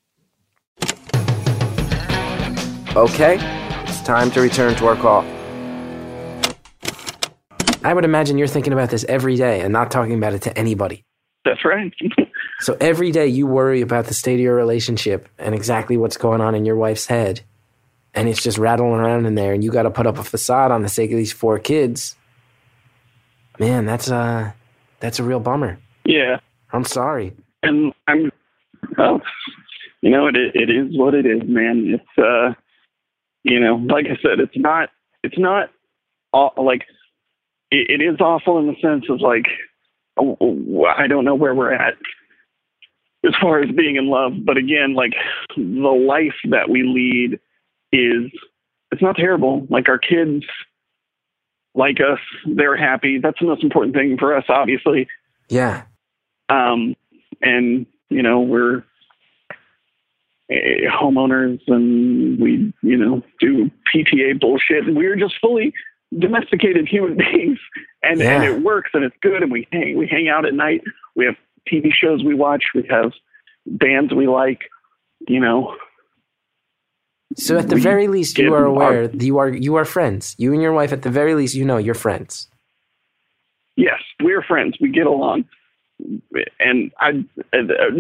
[2.95, 3.38] Okay,
[3.83, 5.23] it's time to return to our call.
[7.83, 10.57] I would imagine you're thinking about this every day and not talking about it to
[10.57, 11.05] anybody.
[11.45, 11.93] That's right.
[12.60, 16.41] So every day you worry about the state of your relationship and exactly what's going
[16.41, 17.41] on in your wife's head.
[18.13, 20.72] And it's just rattling around in there and you got to put up a facade
[20.72, 22.15] on the sake of these four kids.
[23.60, 24.52] Man, that's uh
[25.00, 25.80] that's a real bummer.
[26.06, 26.39] yeah.
[26.74, 27.34] I'm sorry.
[27.63, 28.30] and I'm,
[28.98, 29.22] well,
[30.02, 31.93] you know, it it is what it is, man.
[31.96, 32.54] It's uh,
[33.43, 34.89] you know, like I said, it's not,
[35.24, 35.70] it's not,
[36.34, 36.82] aw- like,
[37.72, 39.46] it, it is awful in the sense of like,
[40.20, 41.93] I don't know where we're at
[43.25, 45.13] as far as being in love, but again, like
[45.56, 47.39] the life that we lead
[47.91, 48.32] is,
[48.91, 49.65] it's not terrible.
[49.69, 50.45] Like our kids
[51.77, 53.19] like us, they're happy.
[53.21, 55.08] That's the most important thing for us, obviously.
[55.49, 55.84] Yeah.
[56.49, 56.95] um,
[57.41, 58.84] and you know we're
[60.49, 64.88] eh, homeowners and we you know do PTA bullshit.
[64.88, 65.73] And we're just fully
[66.17, 67.60] domesticated human beings.
[68.03, 70.82] And, and it works and it's good and we hang we hang out at night.
[71.15, 71.36] We have
[71.71, 73.12] TV shows we watch we have
[73.65, 74.62] bands we like
[75.27, 75.75] you know
[77.36, 80.36] So at the very least you are our- aware you are you are friends.
[80.38, 82.47] You and your wife at the very least you know you're friends.
[83.75, 85.45] yes we're friends we get along
[86.60, 87.10] and I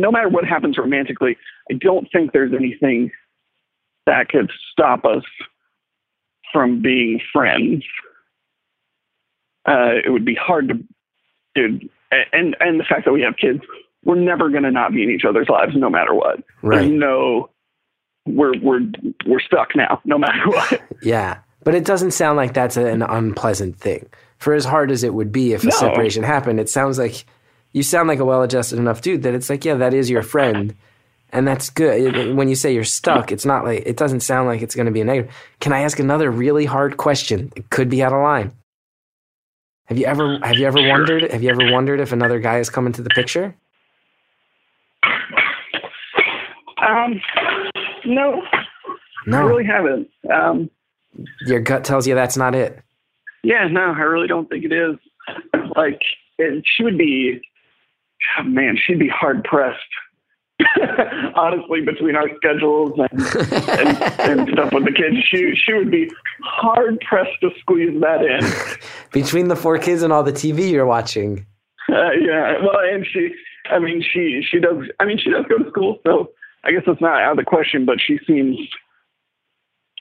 [0.05, 1.35] no matter what happens romantically
[1.71, 3.11] I don't think there's anything
[4.05, 5.25] that could stop us
[6.53, 7.83] from being friends.
[9.67, 10.75] Uh, it would be hard to,
[11.55, 13.61] dude, and and the fact that we have kids,
[14.03, 16.43] we're never going to not be in each other's lives, no matter what.
[16.61, 16.79] Right.
[16.79, 17.49] There's no,
[18.25, 18.81] we're we're
[19.25, 20.81] we're stuck now, no matter what.
[21.01, 21.39] Yeah.
[21.63, 24.07] But it doesn't sound like that's an unpleasant thing.
[24.37, 25.71] For as hard as it would be if a No.
[25.71, 27.25] separation happened, it sounds like
[27.73, 30.23] you sound like a well adjusted enough dude that it's like, yeah, that is your
[30.23, 30.75] friend.
[31.33, 32.37] And that's good.
[32.37, 34.93] When you say you're stuck, it's not like, it doesn't sound like it's going to
[34.93, 35.35] be a negative.
[35.59, 37.51] Can I ask another really hard question?
[37.57, 38.53] It could be out of line.
[39.87, 40.89] Have you ever, have you ever Sure.
[40.89, 43.55] wondered, have you ever wondered if another guy has come into the picture?
[46.85, 47.21] Um,
[48.05, 48.43] no,
[49.33, 50.09] I really haven't.
[50.31, 50.69] Um,
[51.45, 52.79] Your gut tells you that's not it.
[53.43, 54.95] Yeah, no, I really don't think it is.
[55.75, 56.01] Like,
[56.37, 57.41] it, she would be,
[58.39, 59.79] oh, man, she'd be hard pressed.
[61.35, 63.21] Honestly, between our schedules and,
[63.79, 64.03] and,
[64.39, 66.09] and stuff with the kids, she she would be
[66.43, 68.41] hard pressed to squeeze that in.
[69.11, 71.45] Between the four kids and all the TV you're watching.
[71.89, 73.29] Uh, yeah, well, and she,
[73.69, 74.77] I mean, she she does.
[74.99, 76.31] I mean, she does go to school, so
[76.63, 77.85] I guess that's not out of the question.
[77.85, 78.57] But she seems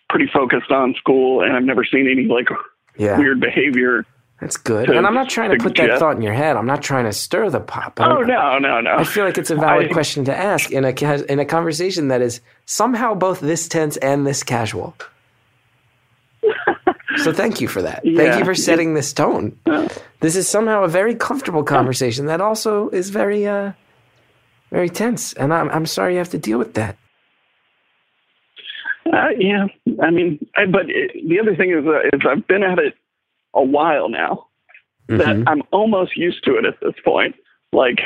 [0.09, 2.49] pretty focused on school, and I've never seen any like
[2.97, 3.19] Yeah.
[3.19, 4.05] weird behavior.
[4.41, 4.91] That's good.
[4.91, 6.57] And I'm not trying to put that thought in your head.
[6.57, 7.95] I'm not trying to stir the pot.
[7.99, 8.97] Oh no, no, no!
[8.97, 10.91] I feel like it's a valid I- question to ask in a
[11.31, 14.95] in a conversation that is somehow both this tense and this casual.
[17.17, 18.03] so thank you for that.
[18.03, 19.59] Thank you for setting this tone.
[20.21, 23.73] This is somehow a very comfortable conversation that also is very uh
[24.71, 25.33] very tense.
[25.33, 26.99] And I'm I'm sorry you have to deal with that.
[29.07, 29.67] Uh, yeah,
[30.03, 32.95] I mean, I, but it, the other thing is, uh, is I've been at it
[33.57, 34.47] a while now,
[35.09, 37.35] that I'm almost used to it at this point.
[37.73, 38.01] Like,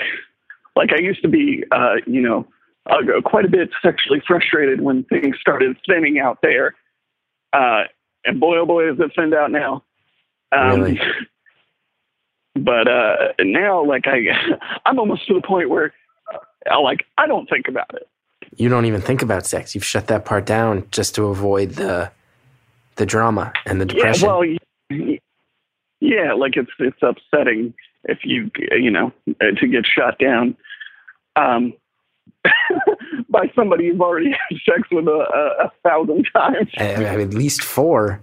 [0.77, 2.47] like I used to be, uh, you know,
[2.87, 6.75] uh, quite a bit sexually frustrated when things started thinning out there.
[7.53, 7.85] Uh,
[8.25, 9.83] and boy, oh boy, is it thinned out now.
[10.53, 11.01] Um, Really?
[12.57, 14.27] But uh, now, like I,
[14.85, 15.95] I'm almost to the point where,
[16.71, 18.09] uh, like, I don't think about it.
[18.57, 19.75] You don't even think about sex.
[19.75, 22.11] You've shut that part down just to avoid the
[22.97, 24.29] the drama and the depression.
[24.29, 24.57] Yeah, well,
[26.11, 27.73] yeah, like it's it's upsetting
[28.05, 30.57] if you you know uh, to get shot down
[31.37, 31.73] um,
[33.29, 36.69] by somebody you've already had sex with a, a, a thousand times.
[36.79, 38.21] I- I mean, at least four.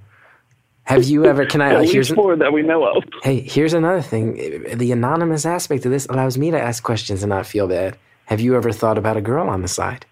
[0.83, 1.45] Have you ever?
[1.45, 1.73] Can I?
[1.73, 3.03] At here's least an- four that we know of.
[3.21, 4.35] Hey, here's another thing.
[4.77, 7.97] The anonymous aspect of this allows me to ask questions and not feel bad.
[8.25, 10.05] Have you ever thought about a girl on the side?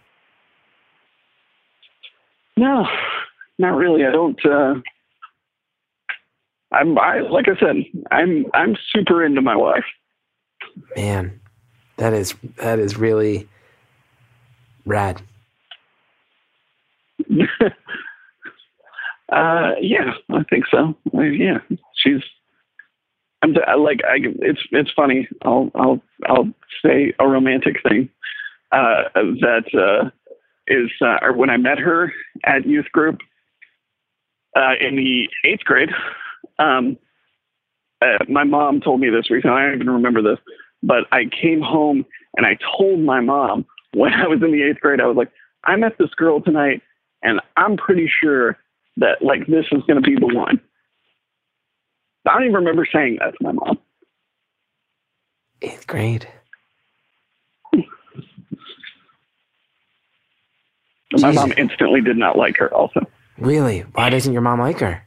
[2.58, 2.86] No,
[3.58, 4.06] not really.
[4.06, 4.40] I don't.
[4.46, 4.76] Uh,
[6.76, 7.78] I'm I like I said,
[8.12, 9.86] I'm I'm super into my wife.
[10.96, 11.40] Man,
[11.98, 13.48] that is that is really
[14.86, 15.22] rad.
[19.32, 20.96] Uh, yeah, I think so.
[21.14, 21.58] Uh, yeah,
[21.96, 22.22] she's.
[23.42, 24.02] I'm t- I like.
[24.08, 24.18] I.
[24.22, 25.28] It's it's funny.
[25.42, 26.50] I'll I'll I'll
[26.84, 28.10] say a romantic thing.
[28.72, 30.10] Uh, that uh,
[30.68, 33.20] is uh, when I met her at youth group
[34.56, 35.90] uh, in the eighth grade.
[36.60, 36.98] Um,
[38.02, 39.58] uh, my mom told me this recently.
[39.58, 40.40] I don't even remember this,
[40.84, 42.06] but I came home
[42.38, 45.02] and I told my mom when I was in the eighth grade.
[45.02, 45.32] I was like,
[45.64, 46.82] I met this girl tonight,
[47.24, 48.58] and I'm pretty sure
[48.98, 50.62] that like this is going to be the one.
[52.28, 53.78] I don't even remember saying that to my mom.
[55.62, 56.28] Eighth grade.
[61.14, 62.74] My mom instantly did not like her.
[62.74, 63.02] Also,
[63.38, 63.82] Really?
[63.82, 65.06] Why doesn't your mom like her?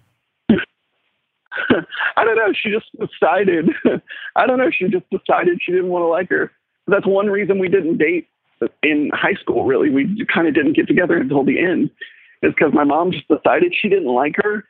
[2.16, 2.53] I don't know.
[2.53, 3.71] She just decided.
[4.37, 4.71] I don't know.
[4.71, 6.53] She just decided she didn't want to like her.
[6.87, 8.29] That's one reason we didn't date
[8.83, 9.64] in high school.
[9.64, 11.90] Really, we kind of didn't get together until the end.
[12.42, 14.64] Is because my mom just decided she didn't like her,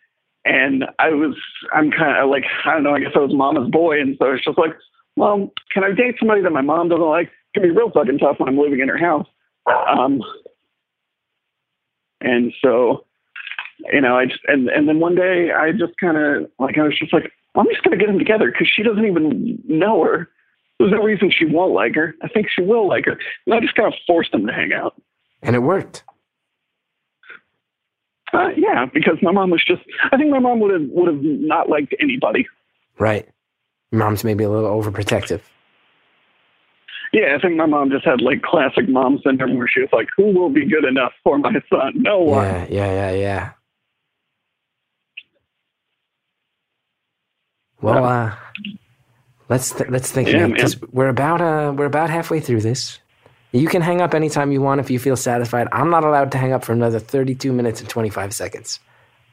[0.44, 1.36] and I was.
[1.72, 2.94] I'm kind of like I don't know.
[2.94, 4.72] I guess I was mama's boy, and so it's just like,
[5.16, 7.26] well, can I date somebody that my mom doesn't like?
[7.26, 9.26] It can be real fucking tough when I'm living in her house.
[9.66, 10.22] Um,
[12.20, 13.04] and so
[13.92, 16.82] you know, I just and and then one day I just kind of like I
[16.82, 20.02] was just like, well, I'm just gonna get them together because she doesn't even know
[20.04, 20.28] her.
[20.78, 22.14] There's no reason she won't like her.
[22.22, 24.72] I think she will like her, and I just kind of forced them to hang
[24.72, 25.00] out.
[25.42, 26.04] And it worked.
[28.32, 29.82] Uh, yeah, because my mom was just.
[30.12, 32.46] I think my mom would have would have not liked anybody.
[32.98, 33.28] Right.
[33.90, 35.40] Mom's maybe a little overprotective.
[37.12, 40.08] Yeah, I think my mom just had like classic mom syndrome where she was like,
[40.16, 41.92] "Who will be good enough for my son?
[41.94, 43.50] No one." Yeah, yeah, yeah, yeah.
[47.80, 48.34] Well, uh,
[49.48, 52.98] let's th- let's think Yeah, because we're about uh we're about halfway through this.
[53.52, 55.68] You can hang up anytime you want if you feel satisfied.
[55.72, 58.78] I'm not allowed to hang up for another 32 minutes and 25 seconds.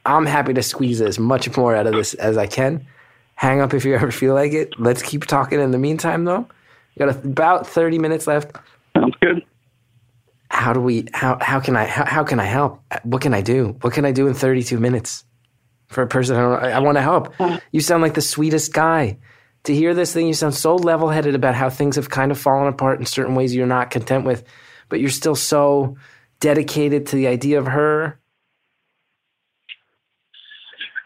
[0.05, 2.85] I'm happy to squeeze as much more out of this as I can.
[3.35, 4.79] Hang up if you ever feel like it.
[4.79, 6.47] Let's keep talking in the meantime, though.
[6.95, 8.55] We got about 30 minutes left.
[8.95, 9.43] Sounds good.
[10.49, 11.05] How do we?
[11.13, 11.85] How how can I?
[11.85, 12.81] How, how can I help?
[13.03, 13.75] What can I do?
[13.81, 15.25] What can I do in 32 minutes
[15.87, 16.35] for a person?
[16.35, 17.33] I, I, I want to help.
[17.71, 19.17] You sound like the sweetest guy.
[19.63, 22.67] To hear this thing, you sound so level-headed about how things have kind of fallen
[22.67, 24.43] apart in certain ways you're not content with,
[24.89, 25.97] but you're still so
[26.39, 28.19] dedicated to the idea of her.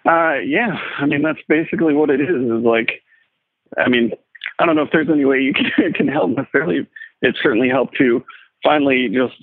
[0.05, 2.29] Uh, yeah, I mean that's basically what it is.
[2.29, 3.01] Is like,
[3.77, 4.11] I mean,
[4.57, 6.87] I don't know if there's any way you can, can help necessarily.
[7.21, 8.23] It certainly helped to
[8.63, 9.35] finally just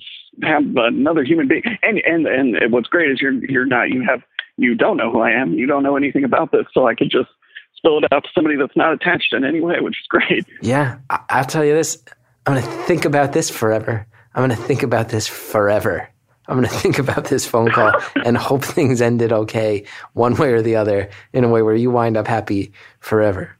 [0.43, 1.63] have another human being.
[1.81, 4.21] And and and what's great is you're you're not you have
[4.57, 5.53] you don't know who I am.
[5.53, 7.29] You don't know anything about this, so I could just
[7.75, 10.45] spill it out to somebody that's not attached in any way, which is great.
[10.61, 12.03] Yeah, I, I'll tell you this.
[12.45, 14.05] I'm going to think about this forever.
[14.33, 16.09] I'm going to think about this forever.
[16.47, 17.93] I'm going to think about this phone call
[18.25, 21.91] and hope things ended okay, one way or the other, in a way where you
[21.91, 23.53] wind up happy forever.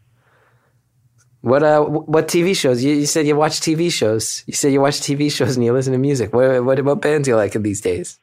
[1.42, 2.84] What uh, what TV shows?
[2.84, 4.44] You, you said you watch TV shows.
[4.48, 6.34] You said you watch TV shows and you listen to music.
[6.34, 8.20] What what, what bands you like these days?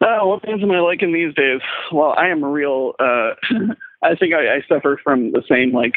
[0.00, 1.60] Uh, what bands am I liking these days?
[1.92, 2.94] Well, I am a real.
[2.98, 3.34] Uh,
[4.02, 5.92] I think I, I suffer from the same like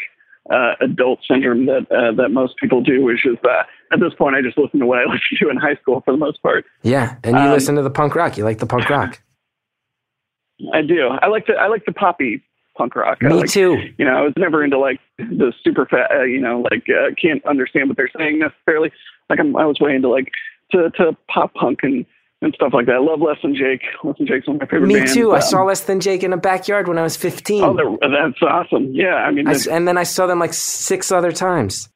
[0.50, 4.36] uh, adult syndrome that uh, that most people do, which is that at this point
[4.36, 6.66] I just listen to what I listened to in high school for the most part.
[6.82, 8.36] Yeah, and you Um, listen to the punk rock.
[8.36, 9.20] You like the punk rock.
[10.72, 11.08] I do.
[11.08, 12.42] I like the I like the poppy
[12.76, 13.22] punk rock.
[13.22, 13.78] Me like, too.
[13.98, 16.10] You know, I was never into like the super fat.
[16.10, 18.92] Uh, you know, like uh, can't understand what they're saying necessarily.
[19.30, 20.30] Like I'm, I was way into like
[20.72, 22.04] to to pop punk and
[22.44, 22.94] and stuff like that.
[22.96, 23.82] I love Less Than Jake.
[24.04, 25.14] Less Than Jake's one of my favorite Me bands.
[25.14, 25.32] too.
[25.32, 27.64] I Um, saw Less Than Jake in a backyard when I was 15.
[27.64, 28.90] Oh, that's awesome.
[28.94, 31.88] Yeah, I mean, I and then I saw them like six other times.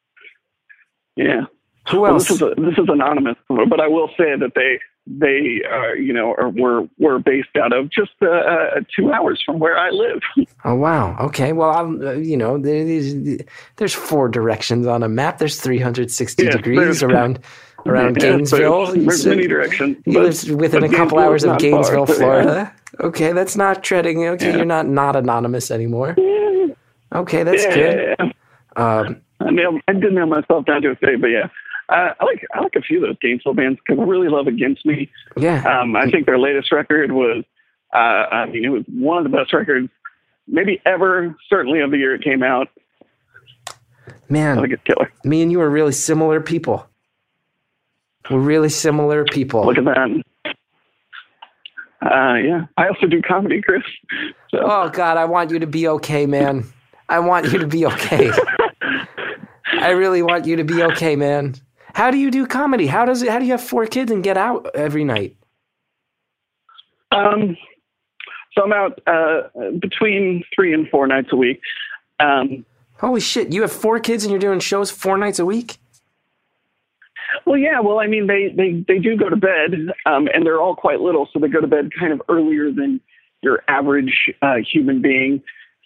[1.15, 1.41] yeah.
[1.91, 2.27] Who Well, else?
[2.27, 6.13] this is a, this is anonymous, but I will say that they they uh, you
[6.13, 9.89] know are, were were based out of just uh, uh, two hours from where I
[9.89, 10.19] live.
[10.65, 11.17] oh wow.
[11.19, 11.51] Okay.
[11.51, 11.99] Well, I'm.
[12.05, 13.39] Uh, you know, there is,
[13.77, 15.39] there's four directions on a map.
[15.39, 17.39] There's 360 Yeah, degrees there's- around
[17.85, 18.87] around Yeah, Gainesville.
[18.87, 19.97] There's, there's So- many directions.
[20.05, 22.73] He but- lives within a couple hours of Gainesville, far, so, Florida.
[23.01, 24.25] Okay, that's not treading.
[24.27, 24.57] Okay, Yeah.
[24.57, 26.15] you're not not anonymous anymore.
[26.17, 26.67] Yeah,
[27.13, 28.15] Okay, that's yeah, good.
[28.19, 28.31] yeah, yeah.
[28.99, 31.47] Um, I nailed, I did nail myself down to a state, but yeah,
[31.89, 34.47] uh, I like I like a few of those Gainesville bands because I really love
[34.47, 35.09] Against Me.
[35.37, 35.63] yeah.
[35.81, 37.43] Um, I think their latest record was,
[37.93, 39.89] uh, I mean, it was one of the best records,
[40.47, 41.35] maybe ever.
[41.49, 42.67] Certainly of the year it came out.
[44.29, 45.11] Man, I Man, think it's killer.
[45.23, 46.87] me and you are really similar people.
[48.29, 49.65] We're really similar people.
[49.65, 50.23] Look at that.
[52.01, 53.83] Uh, yeah, I also do comedy, Chris.
[54.51, 54.59] So.
[54.63, 56.65] Oh God, I want you to be okay, man.
[57.09, 58.31] I want you to be okay.
[59.73, 61.55] I really want you to be okay, man.
[61.93, 62.87] How do you do comedy?
[62.87, 63.29] How does it?
[63.29, 65.35] How do you have four kids and get out every night?
[67.11, 67.57] Um,
[68.53, 71.59] so I'm out uh, between three and four nights a week.
[72.19, 72.65] Um,
[72.99, 73.51] Holy shit!
[73.51, 75.77] You have four kids and you're doing shows four nights a week.
[77.45, 77.79] Well, yeah.
[77.79, 79.73] Well, I mean, they they they do go to bed,
[80.05, 82.99] um, and they're all quite little, so they go to bed kind of earlier than
[83.41, 85.41] your average uh, human being.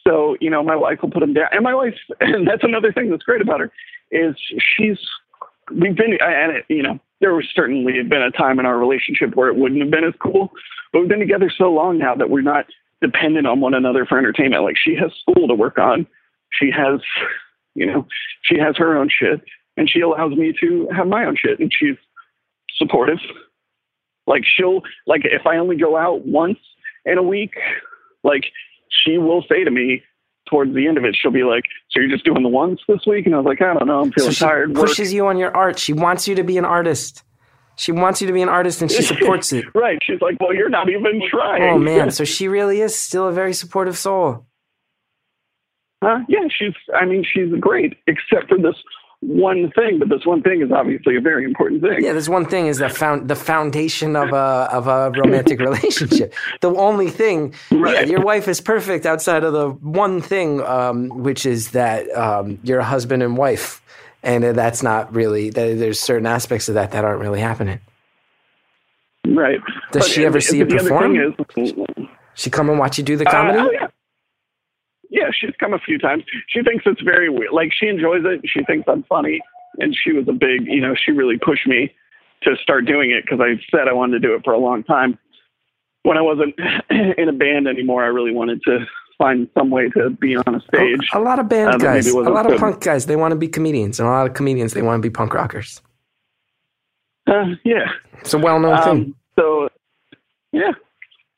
[0.05, 2.91] So you know, my wife will put them down, and my wife, and that's another
[2.91, 3.71] thing that's great about her
[4.11, 4.35] is
[4.77, 4.97] she's
[5.71, 9.35] we've been and it, you know there was certainly been a time in our relationship
[9.35, 10.51] where it wouldn't have been as cool,
[10.91, 12.65] but we've been together so long now that we're not
[13.01, 14.63] dependent on one another for entertainment.
[14.63, 16.05] Like she has school to work on,
[16.51, 16.99] she has
[17.75, 18.07] you know
[18.43, 19.41] she has her own shit,
[19.77, 21.95] and she allows me to have my own shit, and she's
[22.77, 23.19] supportive.
[24.27, 26.59] Like she'll like if I only go out once
[27.05, 27.53] in a week,
[28.23, 28.45] like
[28.89, 30.01] she will say to me
[30.49, 33.01] towards the end of it, she'll be like, "So you're just doing the ones this
[33.05, 34.87] week?" And I was like, "I don't know, I'm So feeling she tired." Work.
[34.87, 35.77] pushes you on your art.
[35.79, 37.23] She wants you to be an artist.
[37.75, 39.65] She wants you to be an artist, and she supports it.
[39.75, 39.97] right?
[40.03, 43.31] She's like, "Well, you're not even trying." Oh man, so she really is still a
[43.33, 44.45] very supportive soul.
[46.03, 46.19] Huh?
[46.27, 46.73] Yeah, she's.
[46.95, 48.75] I mean, she's great, except for this
[49.27, 49.99] one thing.
[49.99, 52.03] But this one thing is obviously a very important thing.
[52.03, 56.33] Yeah, this one thing is the found the foundation of a of a romantic relationship.
[56.61, 61.45] The only thing, yeah, your wife is perfect outside of the one thing, um, which
[61.45, 63.81] is that um, you're a husband and wife,
[64.23, 65.49] and that's not really.
[65.49, 67.79] There's certain aspects of that that aren't really happening.
[69.25, 69.59] Right.
[69.91, 71.15] Does she ever see you perform?
[71.55, 71.73] Is,
[72.35, 73.77] She come and watch you do the Uh, comedy.
[73.81, 73.82] oh,
[75.13, 75.29] yeah.
[75.31, 76.23] She's come a few times.
[76.49, 77.53] She thinks it's very weird.
[77.53, 78.41] Like she enjoys it.
[78.45, 79.39] She thinks I'm funny,
[79.77, 81.93] and she was a big, you know, she really pushed me
[82.43, 84.83] to start doing it because I said I wanted to do it for a long
[84.83, 85.17] time.
[86.01, 86.55] When I wasn't
[86.89, 88.85] in a band anymore, I really wanted to
[89.17, 91.07] find some way to be on a stage.
[91.13, 93.47] A lot of band Uh, guys, a lot of punk guys, they want to be
[93.47, 95.81] comedians, and a lot of comedians they want to be punk rockers.
[97.27, 97.85] Uh, yeah.
[98.19, 98.91] It's a well known thing.
[98.91, 99.69] Um, so
[100.51, 100.71] yeah,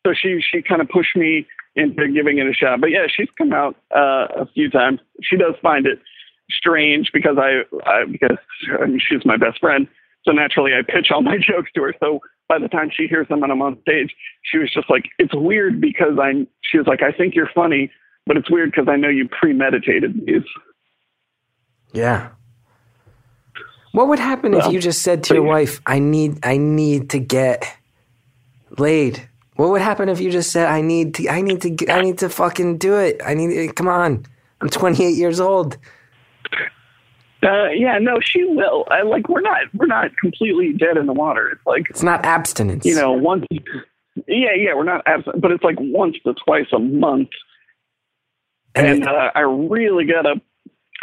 [0.05, 2.81] so she she kind of pushed me into giving it a shot.
[2.81, 4.99] But yeah, she's come out uh, a few times.
[5.21, 5.99] She does find it
[6.49, 8.37] strange because I, I because
[8.81, 9.87] I mean, she's my best friend.
[10.23, 11.93] So naturally, I pitch all my jokes to her.
[11.99, 15.05] So by the time she hears them when I'm on stage, she was just like,
[15.19, 17.91] "It's weird because I'm." She was like, "I think you're funny,
[18.25, 20.43] but it's weird because I know you premeditated these."
[21.93, 22.29] Yeah.
[23.91, 27.11] What would happen if you just said to your but- wife, "I need, I need
[27.11, 27.65] to get
[28.77, 29.27] laid"?
[29.55, 32.17] What would happen if you just said, "I need to, I need to, I need
[32.19, 33.21] to fucking do it.
[33.25, 34.25] I need, come on,
[34.61, 35.77] I'm 28 years old."
[37.43, 38.85] Uh, yeah, no, she will.
[38.89, 41.49] I, like we're not we're not completely dead in the water.
[41.49, 42.85] It's like It's not abstinence.
[42.85, 43.45] you know, once.
[44.27, 47.29] Yeah, yeah, we're not absent, but it's like once to twice a month,
[48.73, 50.41] and, and uh, I really gotta.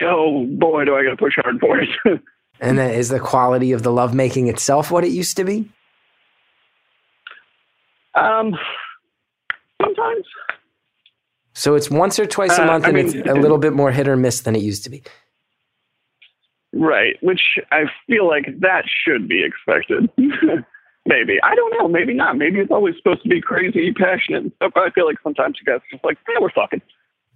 [0.00, 1.88] Oh boy, do I gotta push hard for it.
[2.60, 5.70] and is the quality of the lovemaking itself what it used to be?
[8.14, 8.54] Um,
[9.80, 10.24] sometimes.
[11.54, 13.72] So it's once or twice a Uh, month, I and mean- it's a little bit
[13.72, 15.02] more hit or miss than it used to be.
[16.74, 20.08] Right, which I feel like that should be expected.
[21.06, 21.86] maybe I don't know.
[21.88, 22.38] Maybe not.
[22.38, 24.52] Maybe it's always supposed to be crazy, passionate.
[24.58, 26.80] But I feel like sometimes you guys are just like, yeah, we're fucking.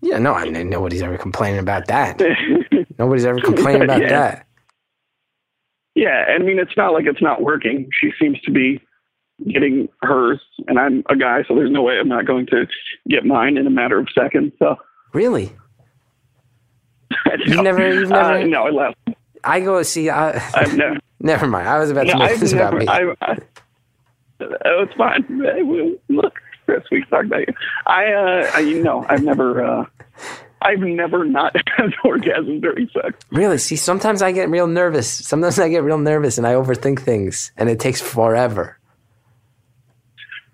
[0.01, 2.21] Yeah, no, I mean, nobody's ever complaining about that.
[2.99, 4.09] Nobody's ever complaining about Yeah.
[4.09, 4.47] that.
[5.95, 7.89] yeah, I mean, it's not like it's not working.
[7.99, 8.81] She seems to be
[9.53, 12.67] getting hers, and I'm a guy, so there's no way I'm not going to
[13.09, 14.53] get mine in a matter of seconds.
[14.59, 14.77] So
[15.13, 15.53] Really?
[17.47, 17.63] No.
[17.63, 18.97] never- you've Uh, never- no, I left.
[19.45, 20.11] I go see.
[20.11, 20.97] I, I've never.
[21.21, 21.69] never mind.
[21.69, 22.87] I was about to No, make I've this about me.
[22.89, 23.37] I, I,
[24.39, 25.25] Oh, it's fine.
[26.11, 26.35] Look,
[26.67, 27.55] Chris, we can talk about you.
[27.87, 29.87] I, uh, I, you know, I've never, uh,
[30.61, 33.17] I've never not had orgasm during sex.
[33.31, 33.57] Really?
[33.57, 35.09] See, sometimes I get real nervous.
[35.09, 38.79] Sometimes I get real nervous and I overthink things, and it takes forever.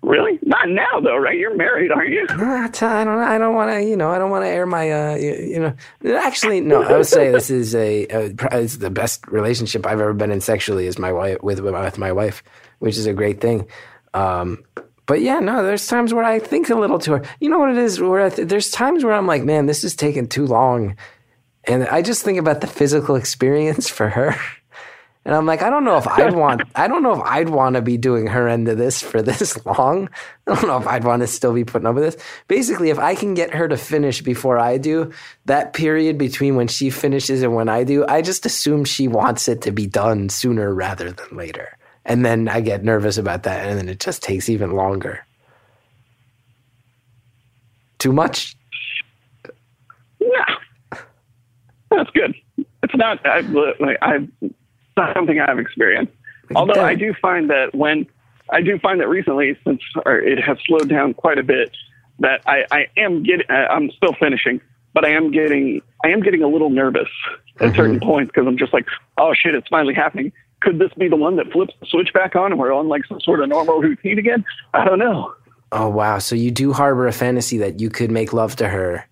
[0.03, 0.37] Really?
[0.41, 1.37] Not now, though, right?
[1.37, 2.27] You're married, aren't you?
[2.29, 3.07] I don't.
[3.07, 3.81] I don't want to.
[3.81, 4.91] You know, I don't want to air my.
[4.91, 6.83] Uh, you, know, actually, no.
[6.83, 8.05] I would say this is a.
[8.07, 11.97] a it's the best relationship I've ever been in sexually is my wife with with
[11.97, 12.43] my, wife,
[12.79, 13.65] which is a great thing.
[14.13, 14.65] Um,
[15.05, 15.63] but yeah, no.
[15.63, 17.21] There's times where I think a little too.
[17.39, 18.01] You know what it is?
[18.01, 20.97] Where th- there's times where I'm like, man, this is taking too long,
[21.63, 24.35] and I just think about the physical experience for her.
[25.25, 27.75] And I'm like, I don't know if I'd want, I don't know if I'd want
[27.75, 30.09] to be doing her end of this for this long.
[30.47, 32.23] I don't know if I'd want to still be putting up with this.
[32.47, 35.11] Basically, if I can get her to finish before I do,
[35.45, 39.47] that period between when she finishes and when I do, I just assume she wants
[39.47, 41.77] it to be done sooner rather than later.
[42.05, 45.25] And then I get nervous about that, and then it just takes even longer.
[47.97, 48.57] Too much?
[50.19, 50.43] No.
[51.89, 52.35] That's good.
[52.57, 54.51] It's not, I've, it's not
[54.95, 56.13] something I've experienced.
[56.55, 58.05] Although I do find that when,
[58.49, 61.75] I do find that recently, since or it has slowed down quite a bit,
[62.19, 64.61] that I, I am getting, uh, I'm still finishing,
[64.93, 67.09] but I am getting, I am getting a little nervous
[67.59, 67.75] at mm-hmm.
[67.75, 68.87] certain points because I'm just like,
[69.17, 70.31] oh shit, it's finally happening.
[70.61, 73.05] Could this be the one that flips the switch back on and we're on like
[73.05, 74.45] some sort of normal routine again?
[74.73, 75.33] I don't know.
[75.71, 76.19] Oh wow!
[76.19, 79.09] So you do harbor a fantasy that you could make love to her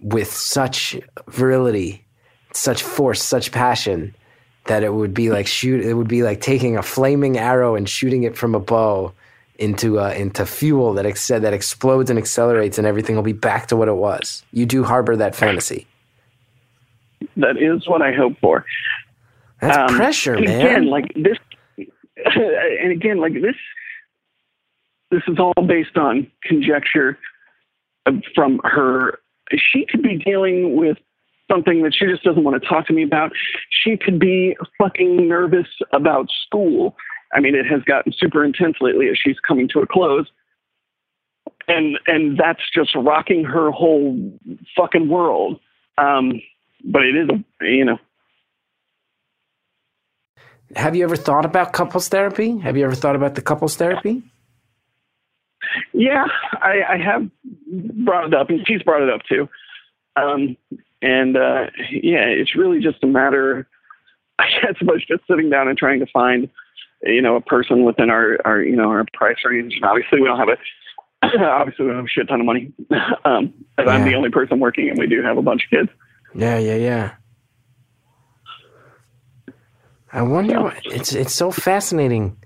[0.00, 2.04] with such virility,
[2.52, 4.14] such force, such passion
[4.66, 5.84] that it would be like shoot.
[5.84, 9.12] It would be like taking a flaming arrow and shooting it from a bow
[9.58, 13.66] into uh, into fuel that ex- that explodes and accelerates, and everything will be back
[13.68, 14.42] to what it was.
[14.52, 15.86] You do harbor that fantasy.
[17.36, 18.64] That is what I hope for.
[19.60, 20.60] That's Um, pressure, and man.
[20.60, 21.38] Again, like this,
[22.36, 23.56] and again, like this,
[25.10, 27.18] this is all based on conjecture
[28.34, 29.18] from her.
[29.52, 30.96] She could be dealing with
[31.50, 33.32] something that she just doesn't want to talk to me about.
[33.70, 36.96] She could be fucking nervous about school.
[37.32, 40.26] I mean, it has gotten super intense lately as she's coming to a close.
[41.68, 44.38] And and that's just rocking her whole
[44.76, 45.60] fucking world.
[45.98, 46.40] Um,
[46.84, 47.28] but it is,
[47.60, 47.98] you know,
[50.76, 52.58] Have you ever thought about couples therapy?
[52.58, 54.22] Have you ever thought about the couples therapy?
[55.92, 56.26] Yeah,
[56.62, 57.28] I, I have
[58.04, 59.48] brought it up, and she's brought it up too.
[60.16, 60.56] Um,
[61.02, 63.68] and uh, yeah, it's really just a matter,
[64.38, 66.48] I guess, of us just sitting down and trying to find,
[67.02, 69.74] you know, a person within our, our you know, our price range.
[69.74, 72.72] And obviously, we don't have a, obviously, we don't have a shit ton of money.
[73.24, 75.90] um, as I'm the only person working, and we do have a bunch of kids.
[76.34, 77.12] Yeah, yeah, yeah.
[80.12, 80.60] I wonder.
[80.60, 82.36] What, it's it's so fascinating.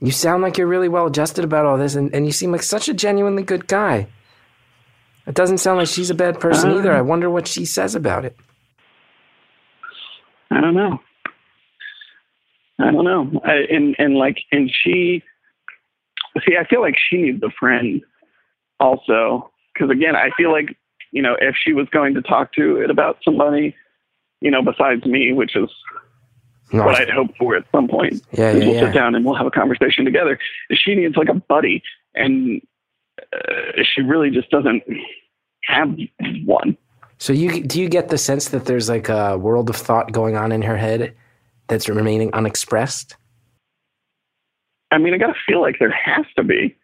[0.00, 2.62] You sound like you're really well adjusted about all this, and, and you seem like
[2.62, 4.08] such a genuinely good guy.
[5.26, 6.78] It doesn't sound like she's a bad person Uh.
[6.78, 6.92] either.
[6.92, 8.36] I wonder what she says about it.
[10.50, 10.98] I don't know.
[12.78, 13.40] I don't know.
[13.44, 15.22] I, and and like and she,
[16.46, 18.02] see, I feel like she needs a friend
[18.80, 20.76] also because again, I feel like
[21.12, 23.74] you know if she was going to talk to it about somebody,
[24.40, 25.70] you know, besides me, which is
[26.72, 28.20] No, what I'd hope for at some point.
[28.32, 28.80] Yeah, yeah, we'll yeah.
[28.86, 30.38] sit down and we'll have a conversation together.
[30.72, 31.82] She needs like a buddy,
[32.14, 32.60] and
[33.32, 34.82] uh, she really just doesn't
[35.64, 35.94] have
[36.44, 36.76] one.
[37.18, 40.36] so you do you get the sense that there's like a world of thought going
[40.36, 41.14] on in her head
[41.68, 43.16] that's remaining unexpressed?
[44.90, 46.76] I mean, I got to feel like there has to be.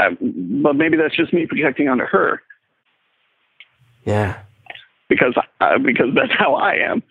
[0.00, 2.40] Uh, but maybe that's just me projecting onto her
[4.04, 4.38] Yeah.
[5.08, 7.02] because uh, because that's how I am.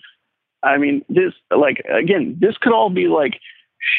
[0.63, 3.39] I mean, this like again, this could all be like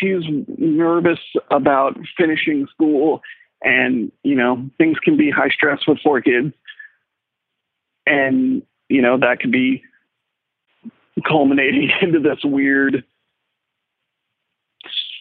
[0.01, 0.23] she's
[0.59, 1.21] nervous
[1.51, 3.21] about finishing school,
[3.63, 6.53] and you know things can be high stress with four kids,
[8.07, 9.83] and you know that could be
[11.27, 13.05] culminating into this weird,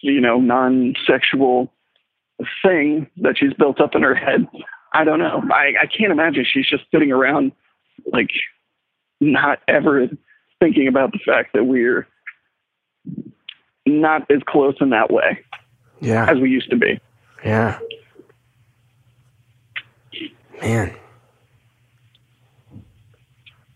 [0.02, 1.72] you know, non-sexual
[2.62, 4.46] thing that she's built up in her head.
[4.92, 5.42] I don't know.
[5.52, 7.52] I, I can't imagine she's just sitting around
[8.12, 8.30] like
[9.20, 10.06] not ever
[10.60, 12.06] thinking about the fact that we're
[13.86, 15.40] not as close in that way
[16.00, 16.30] Yeah.
[16.30, 17.00] as we used to be.
[17.44, 17.78] Yeah.
[20.60, 20.94] Man.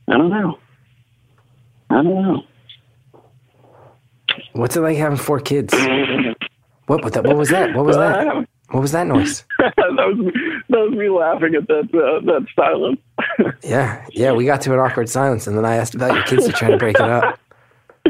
[0.08, 0.58] I don't know.
[1.90, 2.42] I don't know.
[4.52, 5.74] What's it like having four kids?
[6.86, 7.74] What, what, that, what was that?
[7.74, 8.46] What was that?
[8.72, 9.44] What was that noise?
[9.58, 10.32] that was me,
[10.70, 12.98] that was me laughing at that uh, that silence.
[13.62, 16.46] Yeah, yeah, we got to an awkward silence, and then I asked about your kids
[16.46, 17.38] to try to break it up.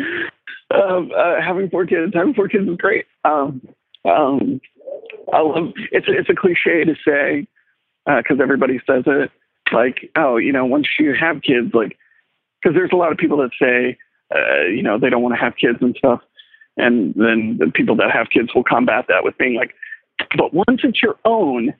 [0.75, 3.07] um, uh, having four kids, having four kids is great.
[3.25, 3.61] Um,
[4.05, 4.61] um,
[5.33, 7.47] I love it's it's a cliche to say
[8.07, 9.31] because uh, everybody says it.
[9.73, 11.97] Like, oh, you know, once you have kids, like,
[12.61, 13.97] because there's a lot of people that say,
[14.35, 16.21] uh, you know, they don't want to have kids and stuff,
[16.77, 19.75] and then the people that have kids will combat that with being like,
[20.37, 21.75] but once it's your own,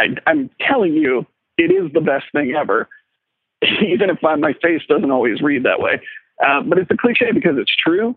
[0.00, 2.88] I, I'm telling you, it is the best thing ever.
[3.62, 6.00] Even if my face doesn't always read that way,
[6.44, 8.16] uh, but it's a cliche because it's true.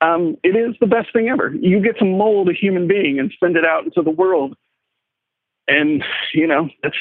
[0.00, 1.54] Um, it is the best thing ever.
[1.54, 4.56] You get to mold a human being and send it out into the world.
[5.68, 6.04] And,
[6.34, 6.96] you know, that's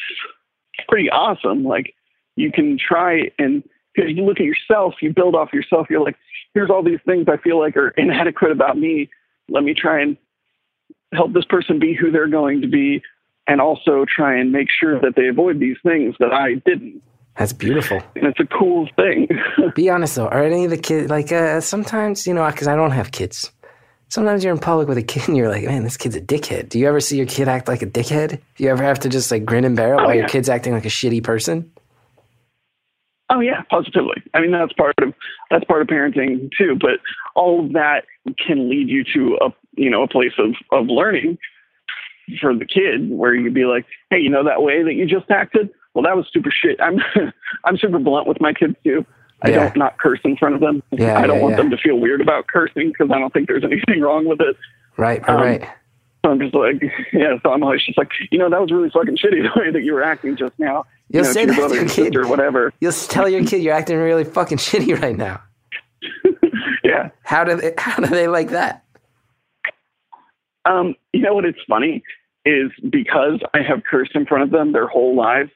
[0.87, 1.63] pretty awesome.
[1.63, 1.93] Like,
[2.35, 5.87] you can try and because you look at yourself, you build off yourself.
[5.89, 6.15] You're like,
[6.53, 9.09] here's all these things I feel like are inadequate about me.
[9.49, 10.17] Let me try and
[11.13, 13.01] help this person be who they're going to be
[13.47, 17.01] and also try and make sure that they avoid these things that I didn't.
[17.37, 18.01] That's beautiful.
[18.15, 19.27] And it's a cool thing.
[19.75, 22.75] Be honest though, are any of the kids like uh, sometimes you know because I
[22.75, 23.51] don't have kids.
[24.11, 26.67] Sometimes you're in public with a kid and you're like, man, this kid's a dickhead.
[26.67, 28.41] Do you ever see your kid act like a dickhead?
[28.55, 30.19] Do you ever have to just like grin and bear it Oh, while yeah.
[30.21, 31.71] your kid's acting like a shitty person?
[33.29, 34.21] Oh yeah, positively.
[34.33, 35.13] I mean that's part of
[35.49, 36.77] that's part of parenting too.
[36.79, 36.99] But
[37.35, 38.03] all of that
[38.45, 41.37] can lead you to a you know a place of of learning
[42.41, 45.31] for the kid where you'd be like, hey, you know that way that you just
[45.31, 45.69] acted?
[45.93, 46.81] Well, that was super shit.
[46.81, 46.99] I'm
[47.63, 49.05] I'm super blunt with my kids too.
[49.43, 49.55] I Yeah.
[49.55, 50.83] don't not curse in front of them.
[50.91, 53.47] Yeah, I don't yeah, want them to feel weird about cursing because I don't think
[53.47, 54.55] there's anything wrong with it.
[54.97, 55.69] Right, right, Um, right.
[56.23, 56.81] So I'm just like,
[57.13, 57.37] yeah.
[57.41, 59.81] So I'm always just like, you know, that was really fucking shitty the way that
[59.83, 60.85] you were acting just now.
[61.09, 62.15] You'll you know, say to your that to your kid.
[62.15, 62.71] or whatever.
[62.79, 65.41] You'll tell your kid you're acting really fucking shitty right now.
[66.83, 67.09] Yeah.
[67.23, 67.73] How do they?
[67.77, 68.83] How do they like that?
[70.65, 71.45] Um, you know what?
[71.45, 72.03] It's funny
[72.45, 75.51] is because I have cursed in front of them their whole lives.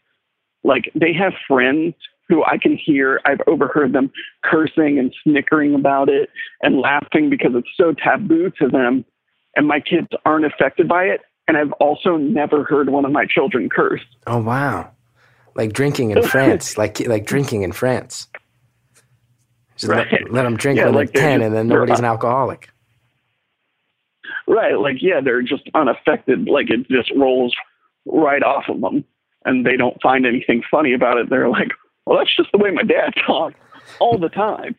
[0.64, 1.94] Like they have friends
[2.28, 3.20] who I can hear.
[3.26, 4.12] I've overheard them
[4.44, 6.30] cursing and snickering about it
[6.62, 9.06] and laughing because it's so taboo to them.
[9.56, 11.22] And my kids aren't affected by it.
[11.48, 14.02] And I've also never heard one of my children curse.
[14.26, 14.90] Oh wow,
[15.56, 18.28] like drinking in France, like like drinking in France.
[19.78, 20.08] Just Right.
[20.12, 22.06] let, let them drink Yeah, when like they're they're ten, just- and then nobody's an
[22.06, 22.70] alcoholic.
[24.48, 24.78] Right.
[24.78, 26.48] Like, yeah, they're just unaffected.
[26.48, 27.56] Like, it just rolls
[28.06, 29.04] right off of them.
[29.44, 31.30] And they don't find anything funny about it.
[31.30, 31.70] They're like,
[32.06, 33.56] well, that's just the way my dad talks
[34.00, 34.76] all the time.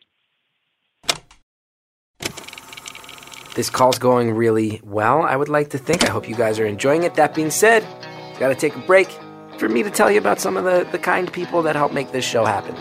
[3.54, 5.22] This call's going really well.
[5.22, 6.04] I would like to think.
[6.04, 7.14] I hope you guys are enjoying it.
[7.14, 7.82] That being said,
[8.38, 9.08] got to take a break
[9.58, 12.12] for me to tell you about some of the, the kind people that help make
[12.12, 12.74] this show happen.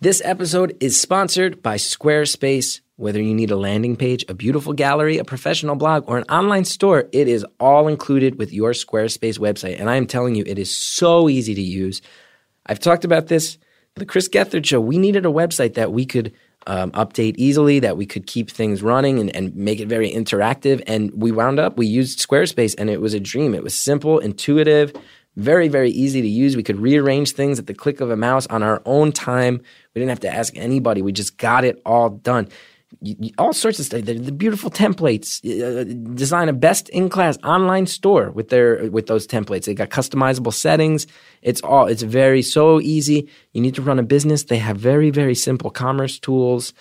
[0.00, 2.80] This episode is sponsored by Squarespace.
[3.02, 6.64] Whether you need a landing page, a beautiful gallery, a professional blog, or an online
[6.64, 9.80] store, it is all included with your Squarespace website.
[9.80, 12.00] And I am telling you, it is so easy to use.
[12.64, 13.58] I've talked about this.
[13.96, 16.32] The Chris Gethard Show, we needed a website that we could
[16.68, 20.80] um, update easily, that we could keep things running and, and make it very interactive.
[20.86, 23.52] And we wound up, we used Squarespace and it was a dream.
[23.52, 24.92] It was simple, intuitive,
[25.34, 26.54] very, very easy to use.
[26.54, 29.60] We could rearrange things at the click of a mouse on our own time.
[29.92, 31.02] We didn't have to ask anybody.
[31.02, 32.48] We just got it all done.
[33.38, 34.02] All sorts of stuff.
[34.02, 35.40] The, the beautiful templates.
[35.44, 35.84] Uh,
[36.14, 39.64] design a best in class online store with their with those templates.
[39.64, 41.06] They got customizable settings.
[41.42, 41.86] It's all.
[41.86, 43.28] It's very so easy.
[43.52, 44.44] You need to run a business.
[44.44, 46.74] They have very very simple commerce tools.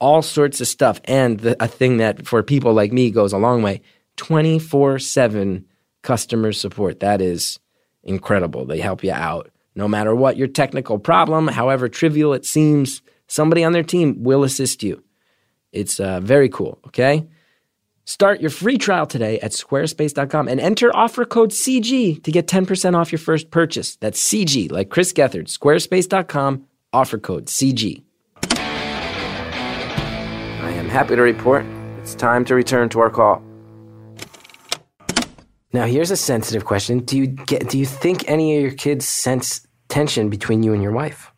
[0.00, 1.00] All sorts of stuff.
[1.04, 3.82] And the, a thing that for people like me goes a long way.
[4.16, 5.66] Twenty four seven
[6.02, 7.00] customer support.
[7.00, 7.58] That is
[8.02, 8.64] incredible.
[8.64, 9.50] They help you out.
[9.74, 14.42] No matter what your technical problem, however trivial it seems, somebody on their team will
[14.42, 15.04] assist you.
[15.72, 17.26] It's uh, very cool, okay?
[18.04, 22.94] Start your free trial today at squarespace.com and enter offer code CG to get 10%
[22.94, 23.96] off your first purchase.
[23.96, 25.48] That's CG, like Chris Gethard.
[25.48, 28.02] Squarespace.com, offer code CG.
[30.60, 31.66] I am happy to report
[32.08, 33.42] it's time to return to our call.
[35.74, 37.00] Now, here's a sensitive question.
[37.00, 40.82] Do you get do you think any of your kids sense tension between you and
[40.82, 41.30] your wife?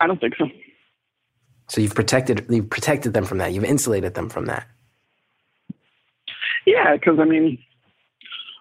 [0.00, 0.46] I don't think so.
[1.68, 3.52] So you've protected you've protected them from that.
[3.52, 4.66] You've insulated them from that.
[6.66, 7.58] Yeah, because I mean,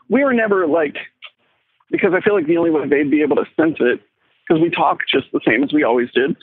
[0.09, 0.97] we were never like,
[1.89, 4.01] because I feel like the only way they'd be able to sense it,
[4.47, 6.35] because we talk just the same as we always did.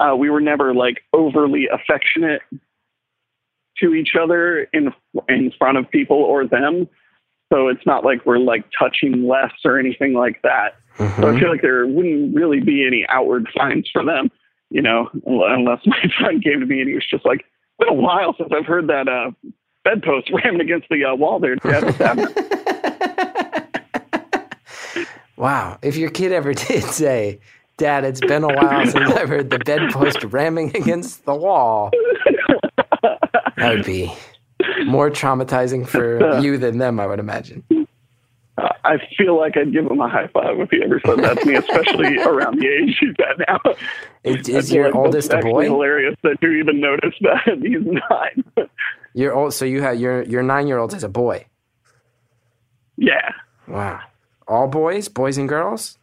[0.00, 2.42] Uh, we were never like overly affectionate
[3.78, 4.92] to each other in
[5.28, 6.88] in front of people or them.
[7.52, 10.76] So it's not like we're like touching less or anything like that.
[10.96, 14.30] So I feel like there wouldn't really be any outward signs for them,
[14.72, 17.88] you know, unless my friend came to me and he was just like, "It's been
[17.88, 19.30] a while since I've heard that uh,
[19.84, 21.56] bedpost rammed against the uh, wall there."
[25.38, 25.78] Wow.
[25.82, 27.40] If your kid ever did say,
[27.76, 31.90] Dad, it's been a while since I've heard the bedpost ramming against the wall,
[33.56, 34.12] that would be
[34.84, 37.64] more traumatizing for you than them, I would imagine.
[38.58, 41.40] Uh, I feel like I'd give him a high five if he ever said that
[41.40, 43.74] to me, especially around the age he's at now.
[44.24, 45.64] Is, is your like oldest a boy?
[45.64, 48.68] Hilarious that you even noticed that he's nine.
[49.14, 51.46] You're old, so you have your your nine year old is a boy.
[52.96, 53.32] yeah,
[53.66, 54.00] Wow.
[54.48, 55.96] All boys, boys and girls.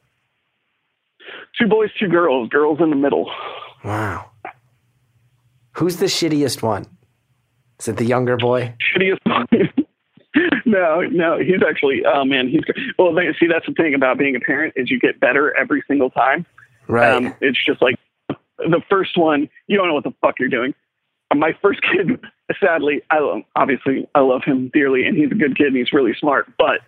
[1.60, 2.50] two boys, two girls.
[2.50, 3.30] Girls in the middle.
[3.84, 4.32] Wow.
[5.74, 6.86] Who's the shittiest one?
[7.80, 8.74] Is it the younger boy?
[8.96, 9.20] shittiest
[10.70, 12.62] no no he's actually oh man he's
[12.98, 15.84] well they, see that's the thing about being a parent is you get better every
[15.88, 16.46] single time
[16.88, 17.12] Right.
[17.14, 17.96] um, it's just like
[18.58, 20.74] the first one you don't know what the fuck you're doing
[21.36, 22.20] my first kid
[22.60, 25.94] sadly i love obviously i love him dearly and he's a good kid and he's
[25.94, 26.80] really smart but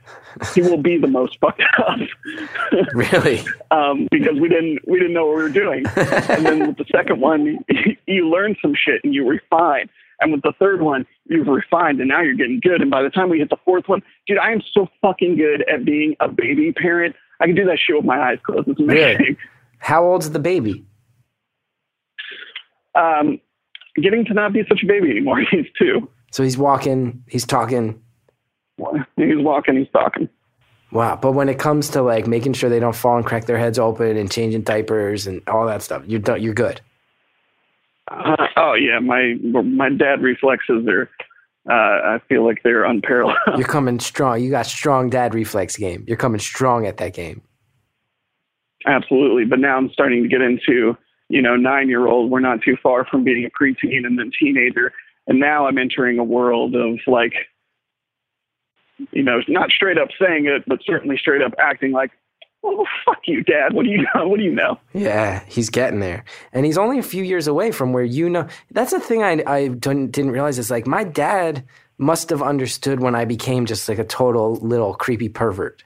[0.55, 1.99] he will be the most fucked up
[2.93, 3.43] really?
[3.69, 5.83] um, because we didn't we didn't know what we were doing.
[5.95, 7.59] and then with the second one,
[8.07, 9.89] you learn some shit and you refine.
[10.21, 12.81] And with the third one, you've refined and now you're getting good.
[12.81, 15.67] And by the time we hit the fourth one, dude, I am so fucking good
[15.67, 17.15] at being a baby parent.
[17.41, 18.67] I can do that shit with my eyes closed.
[18.67, 19.17] It's amazing.
[19.19, 19.37] Really?
[19.79, 20.85] How old's the baby?
[22.93, 23.41] Um,
[23.95, 25.41] getting to not be such a baby anymore.
[25.51, 26.07] He's two.
[26.31, 28.01] So he's walking, he's talking.
[29.17, 30.29] He's walking, he's talking.
[30.93, 31.17] Wow.
[31.21, 33.77] But when it comes to like making sure they don't fall and crack their heads
[33.77, 36.79] open and changing diapers and all that stuff, you're done, you're good.
[38.09, 41.09] Uh, oh yeah, my my dad reflexes are.
[41.69, 43.37] Uh, I feel like they're unparalleled.
[43.55, 44.41] You're coming strong.
[44.41, 46.03] You got strong dad reflex game.
[46.07, 47.43] You're coming strong at that game.
[48.87, 49.45] Absolutely.
[49.45, 50.97] But now I'm starting to get into,
[51.29, 52.31] you know, nine year old.
[52.31, 54.91] We're not too far from being a preteen and then teenager.
[55.27, 57.33] And now I'm entering a world of like,
[59.11, 62.11] you know, not straight up saying it, but certainly straight up acting like,
[62.63, 63.73] oh, fuck you, dad.
[63.73, 64.27] What do you know?
[64.27, 64.79] What do you know?
[64.93, 68.47] Yeah, he's getting there, and he's only a few years away from where you know.
[68.71, 71.65] That's the thing I I didn't, didn't realize is like my dad
[71.97, 75.83] must have understood when I became just like a total little creepy pervert.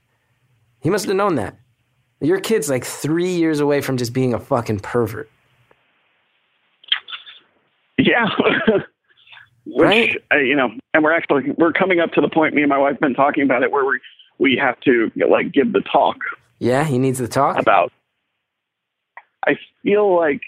[0.81, 1.57] He must have known that.
[2.21, 5.29] Your kid's like three years away from just being a fucking pervert.
[7.97, 8.27] Yeah.
[9.67, 10.17] Which, Right.
[10.31, 12.77] uh, you know, and we're actually, we're coming up to the point, me and my
[12.77, 13.99] wife have been talking about it, where we,
[14.37, 16.17] we have to like give the talk
[16.65, 17.59] Yeah, he needs to talk.
[17.59, 17.93] about.
[19.45, 20.41] I feel like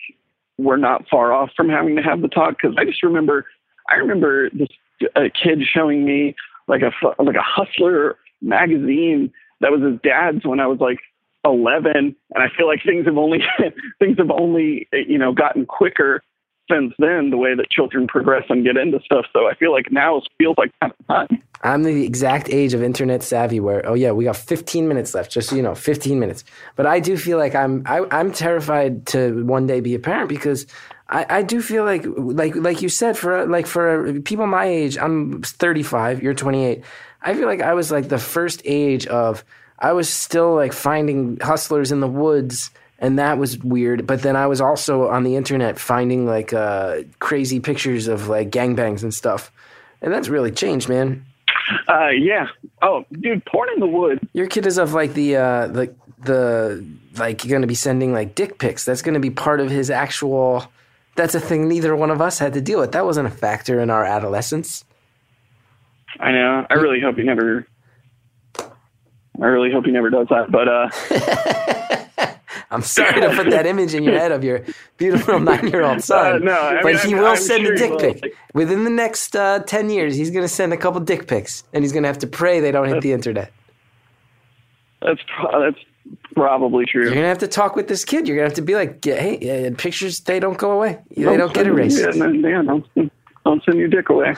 [0.58, 3.46] we're not far off from having to have the talk because I just remember,
[3.88, 4.70] I remember this
[5.16, 6.36] a kid showing me
[6.68, 6.92] like a
[7.22, 10.98] like a Hustler magazine that was his dad's when I was like
[11.46, 13.44] 11, and I feel like things have only
[14.00, 16.24] things have only you know gotten quicker
[16.70, 17.30] since then.
[17.30, 20.56] The way that children progress and get into stuff, so I feel like now feels
[20.58, 21.44] like kind of time.
[21.64, 25.32] I'm the exact age of internet savvy where, oh yeah, we got 15 minutes left,
[25.32, 26.44] just so you know, 15 minutes.
[26.76, 30.30] But I do feel like I'm, I, I'm terrified to one day be a parent
[30.30, 30.68] because
[31.10, 34.98] I, I do feel like, like, like you said, for like for people my age,
[34.98, 36.84] I'm 35, you're 28.
[37.22, 39.44] I feel like I was like the first age of,
[39.80, 42.72] I was still like finding hustlers in the woods.
[43.00, 44.08] And that was weird.
[44.08, 48.50] But then I was also on the internet finding like uh, crazy pictures of like
[48.50, 49.52] gangbangs and stuff.
[50.02, 51.26] And that's really changed, man.
[51.88, 52.48] Uh, yeah.
[52.82, 54.22] Oh, dude, porn in the woods.
[54.34, 55.94] Your kid is of like the uh the
[56.24, 56.86] the
[57.18, 58.86] like you're going to be sending like dick pics.
[58.86, 60.66] That's going to be part of his actual.
[61.16, 62.92] That's a thing neither one of us had to deal with.
[62.92, 64.86] That wasn't a factor in our adolescence.
[66.20, 66.66] I know.
[66.70, 67.68] I really hope he never.
[68.60, 70.52] I really hope he never does that.
[70.52, 72.30] But uh,
[72.70, 74.64] I'm sorry to put that image in your head of your
[74.98, 76.36] beautiful nine year old son.
[76.36, 78.84] Uh, no, I but mean, he I'm- will I'm send sure a dick pic within
[78.84, 80.16] the next uh, ten years.
[80.16, 82.60] He's going to send a couple dick pics, and he's going to have to pray
[82.60, 83.52] they don't hit the internet.
[85.02, 85.80] that's pro- that's
[86.36, 87.04] probably true.
[87.04, 88.28] You're going to have to talk with this kid.
[88.28, 91.00] You're going to have to be like, hey, uh, pictures they don't go away.
[91.16, 92.00] They don't get erased.
[92.00, 93.12] Yeah, no, yeah, don't,
[93.46, 94.36] don't send your dick away.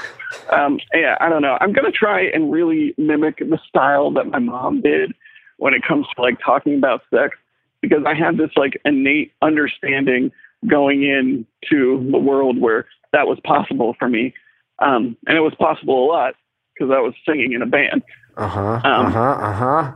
[0.52, 1.58] Um, yeah, I don't know.
[1.62, 5.14] I'm gonna try and really mimic the style that my mom did
[5.58, 7.36] when it comes to like talking about sex,
[7.82, 10.32] because I had this like innate understanding
[10.68, 14.34] going into the world where that was possible for me,
[14.80, 16.36] um, and it was possible a lot
[16.74, 18.04] because I was singing in a band.
[18.38, 18.82] Uh huh.
[18.84, 19.20] Um, Uh huh.
[19.20, 19.92] Uh huh.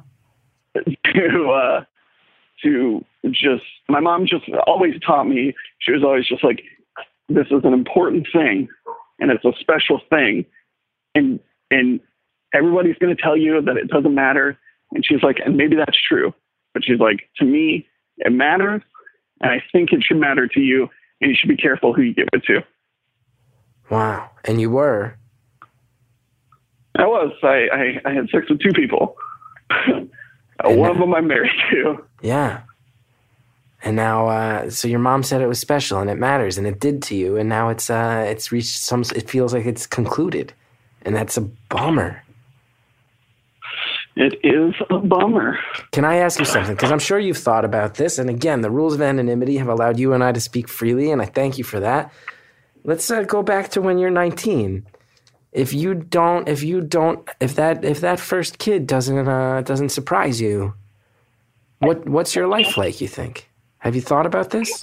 [1.14, 1.84] to uh
[2.64, 6.64] to just my mom just always taught me she was always just like
[7.30, 8.68] this is an important thing
[9.20, 10.46] and it's a special thing
[11.14, 12.00] and and
[12.54, 14.58] everybody's going to tell you that it doesn't matter
[14.94, 16.34] and she's like and maybe that's true
[16.74, 18.82] but she's like to me it matters
[19.42, 20.90] and i think it should matter to you
[21.22, 22.62] and you should be careful who you give it to
[23.90, 24.30] Wow.
[24.46, 25.16] And you were.
[26.98, 27.32] I was.
[27.44, 29.16] I, I, I had sex with two people.
[30.64, 32.04] One of them I'm married to.
[32.22, 32.62] Yeah.
[33.84, 36.80] And now, uh, so your mom said it was special and it matters and it
[36.80, 39.02] did to you, and now it's uh, it's reached some.
[39.14, 40.54] It feels like it's concluded,
[41.02, 42.24] and that's a bummer.
[44.16, 45.58] It is a bummer.
[45.92, 46.76] Can I ask you something?
[46.76, 49.98] Because I'm sure you've thought about this, and again, the rules of anonymity have allowed
[49.98, 52.14] you and I to speak freely, and I thank you for that.
[52.84, 54.86] Let's uh, go back to when you're 19.
[55.52, 59.90] If you don't, if you don't, if that if that first kid doesn't uh, doesn't
[59.90, 60.74] surprise you,
[61.80, 63.02] what what's your life like?
[63.02, 63.50] You think?
[63.78, 64.82] Have you thought about this?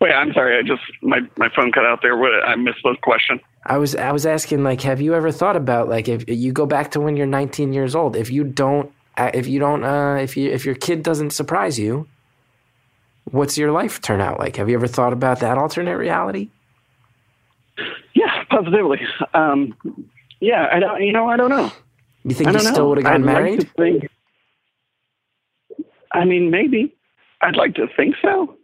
[0.00, 0.58] Wait, I'm sorry.
[0.58, 2.16] I just my my phone cut out there.
[2.16, 3.40] What I missed the question.
[3.64, 6.66] I was I was asking like, have you ever thought about like if you go
[6.66, 10.16] back to when you're 19 years old, if you don't uh, if you don't uh,
[10.16, 12.08] if you if your kid doesn't surprise you,
[13.24, 14.56] what's your life turn out like?
[14.56, 16.48] Have you ever thought about that alternate reality?
[18.14, 19.00] Yeah, positively.
[19.34, 19.76] Um,
[20.40, 21.02] yeah, I don't.
[21.02, 21.70] You know, I don't know.
[22.24, 22.58] You think you know.
[22.60, 23.58] still would have gotten I'd married?
[23.76, 24.08] Like think,
[26.12, 26.94] I mean, maybe.
[27.42, 28.56] I'd like to think so.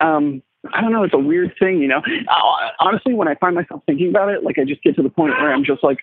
[0.00, 0.42] Um,
[0.74, 1.04] I don't know.
[1.04, 1.98] It's a weird thing, you know.
[2.28, 5.08] Uh, Honestly, when I find myself thinking about it, like I just get to the
[5.08, 5.98] point where I'm just like,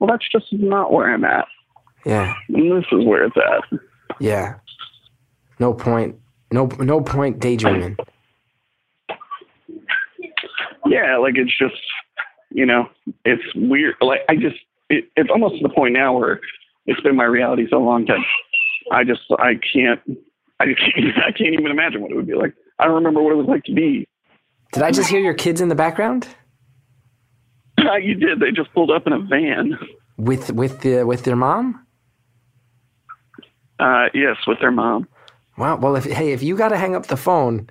[0.00, 1.46] well, that's just not where I'm at.
[2.06, 3.78] yeah, And this is where it's at.
[4.20, 4.54] yeah.
[5.60, 6.16] No point.
[6.50, 7.96] No no point daydreaming.
[10.86, 11.80] Yeah, like it's just,
[12.50, 12.88] you know,
[13.24, 13.94] it's weird.
[14.00, 14.56] Like I just,
[14.90, 16.40] it, it's almost to the point now where
[16.86, 18.18] it's been my reality so long that
[18.92, 20.00] I just, I can't,
[20.60, 22.54] I can't, I can't even imagine what it would be like.
[22.78, 24.06] I don't remember what it was like to be.
[24.72, 26.28] Did I just hear your kids in the background
[28.02, 28.40] you did.
[28.40, 29.78] They just pulled up in a van.
[30.16, 31.86] with with the with their mom?
[33.78, 35.08] Uh, yes, with their mom.
[35.58, 35.76] Wow.
[35.76, 37.68] Well, if hey, if you got to hang up the phone,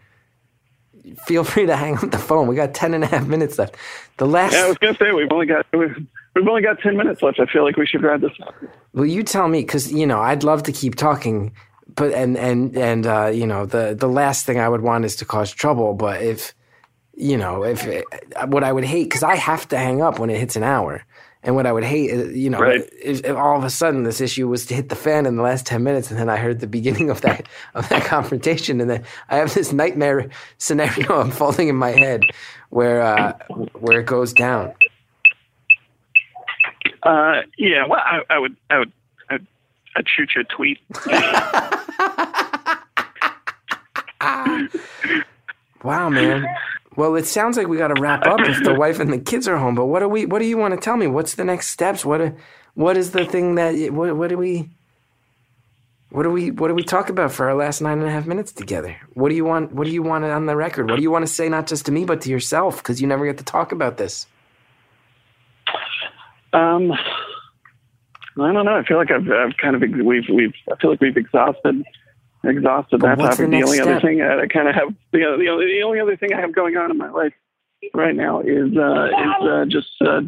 [1.26, 2.48] feel free to hang up the phone.
[2.48, 3.76] We got 10 and a half minutes left.
[4.18, 4.54] The last.
[4.54, 5.96] Yeah, I was gonna say we've only got we've,
[6.36, 7.40] we've only got ten minutes left.
[7.40, 8.54] I feel like we should wrap this up.
[8.94, 11.52] Well, you tell me, because you know I'd love to keep talking,
[11.96, 15.16] but and and and uh, you know the the last thing I would want is
[15.18, 15.94] to cause trouble.
[15.94, 16.54] But if
[17.16, 17.88] you know if
[18.48, 21.04] what I would hate, because I have to hang up when it hits an hour,
[21.44, 22.82] and what I would hate, is, you know, Right.
[23.02, 25.44] if, if all of a sudden this issue was to hit the fan in the
[25.44, 28.90] last ten minutes, and then I heard the beginning of that of that confrontation, and
[28.90, 32.24] then I have this nightmare scenario unfolding in my head
[32.70, 33.34] where uh,
[33.80, 34.74] where it goes down.
[37.04, 38.92] Uh, yeah, well, I, I would, I would,
[39.96, 40.80] I'd, shoot you a tweet.
[45.84, 46.48] Wow, man.
[46.96, 49.48] Well, it sounds like we got to wrap up if the wife and the kids
[49.48, 49.76] are home.
[49.76, 50.26] But what do we?
[50.26, 51.08] What do you want to tell me?
[51.08, 52.06] What's the next steps?
[52.06, 52.34] What?
[52.76, 53.92] What is the thing that?
[53.92, 54.16] What?
[54.16, 54.70] What do we?
[56.10, 56.52] What do we?
[56.52, 58.96] What do we talk about for our last nine and a half minutes together?
[59.14, 59.74] What do you want?
[59.74, 60.90] What do you want on the record?
[60.90, 62.78] What do you want to say, not just to me, but to yourself?
[62.78, 64.28] Because you never get to talk about this.
[66.54, 66.94] Um,
[68.40, 68.76] I don't know.
[68.76, 71.84] I feel like I've, I've kind of we've we've I feel like we've exhausted
[72.44, 73.38] exhausted But that topic.
[73.38, 76.00] the The, only other thing I, I kind of have the, the only the only
[76.00, 77.34] other thing I have going on in my life
[77.94, 80.22] right now is uh, is uh, just uh,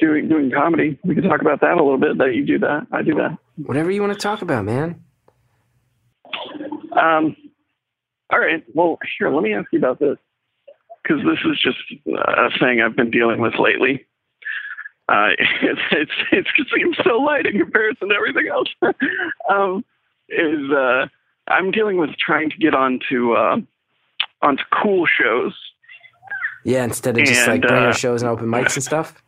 [0.00, 0.98] doing doing comedy.
[1.04, 2.18] We can talk about that a little bit.
[2.18, 3.38] That you do that, I do that.
[3.56, 5.02] Whatever you want to talk about, man.
[6.92, 7.36] Um,
[8.30, 8.64] all right.
[8.74, 10.16] Well, here, let me ask you about this
[11.02, 11.78] because this is just
[12.08, 14.06] a thing I've been dealing with lately.
[15.08, 18.68] Uh, it's, it's, it's, it seems so light in comparison to everything else.
[19.50, 19.84] um,
[20.28, 21.06] is uh,
[21.48, 23.56] I'm dealing with trying to get onto uh,
[24.42, 25.54] onto cool shows.
[26.64, 29.22] Yeah, instead of just like bringer uh, shows and open mics and stuff.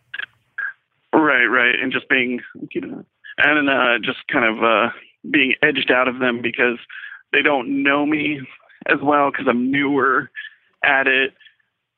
[1.12, 2.40] Right, right, and just being,
[2.72, 3.04] you know,
[3.38, 4.90] and uh, just kind of uh,
[5.30, 6.78] being edged out of them because
[7.32, 8.40] they don't know me
[8.86, 10.30] as well because I'm newer
[10.82, 11.34] at it,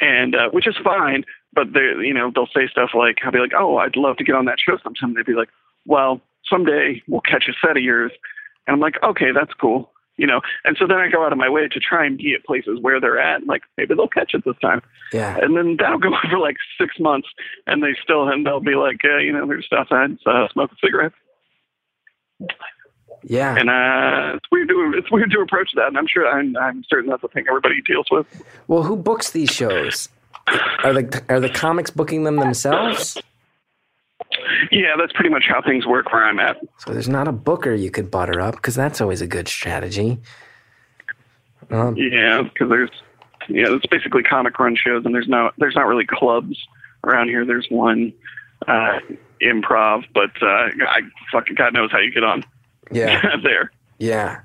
[0.00, 1.24] and uh, which is fine.
[1.52, 4.24] But they, you know, they'll say stuff like, "I'll be like, oh, I'd love to
[4.24, 5.48] get on that show sometime." They'd be like,
[5.86, 8.12] "Well, someday we'll catch a set of yours,"
[8.66, 11.38] and I'm like, "Okay, that's cool." You know, and so then I go out of
[11.38, 13.46] my way to try and be at places where they're at.
[13.46, 14.82] Like maybe they'll catch it this time
[15.12, 15.38] Yeah.
[15.40, 17.28] and then that'll go on for like six months,
[17.68, 21.14] and they still and they'll be like, uh, you know, just outside uh, smoking cigarettes,
[23.22, 23.54] Yeah.
[23.56, 26.84] and uh, it's weird to it's weird to approach that, and I'm sure I'm I'm
[26.88, 28.26] certain that's a thing everybody deals with.
[28.66, 30.08] Well, who books these shows?
[30.84, 33.16] Are the are the comics booking them themselves?
[34.70, 36.56] Yeah, that's pretty much how things work where I'm at.
[36.78, 40.18] So there's not a booker you could butter up because that's always a good strategy.
[41.70, 42.90] Um, Yeah, because there's
[43.48, 46.56] yeah, it's basically comic run shows, and there's no there's not really clubs
[47.04, 47.44] around here.
[47.44, 48.12] There's one
[48.66, 48.98] uh,
[49.42, 51.00] improv, but uh, I
[51.32, 52.44] fucking God knows how you get on
[52.90, 53.70] yeah, there.
[53.98, 54.40] yeah.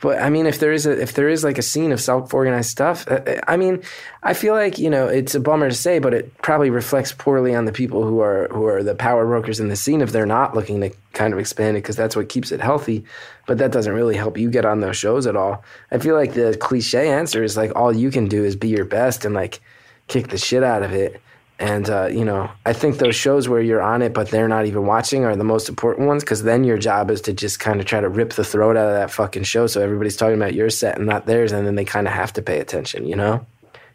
[0.00, 2.32] But I mean, if there is a if there is like a scene of self
[2.32, 3.82] organized stuff, uh, I mean,
[4.22, 7.52] I feel like you know it's a bummer to say, but it probably reflects poorly
[7.54, 10.24] on the people who are who are the power brokers in the scene if they're
[10.24, 13.04] not looking to kind of expand it because that's what keeps it healthy.
[13.46, 15.64] But that doesn't really help you get on those shows at all.
[15.90, 18.84] I feel like the cliche answer is like all you can do is be your
[18.84, 19.60] best and like
[20.06, 21.20] kick the shit out of it.
[21.60, 24.66] And uh, you know, I think those shows where you're on it but they're not
[24.66, 27.80] even watching are the most important ones because then your job is to just kind
[27.80, 30.54] of try to rip the throat out of that fucking show so everybody's talking about
[30.54, 33.06] your set and not theirs, and then they kind of have to pay attention.
[33.06, 33.44] You know,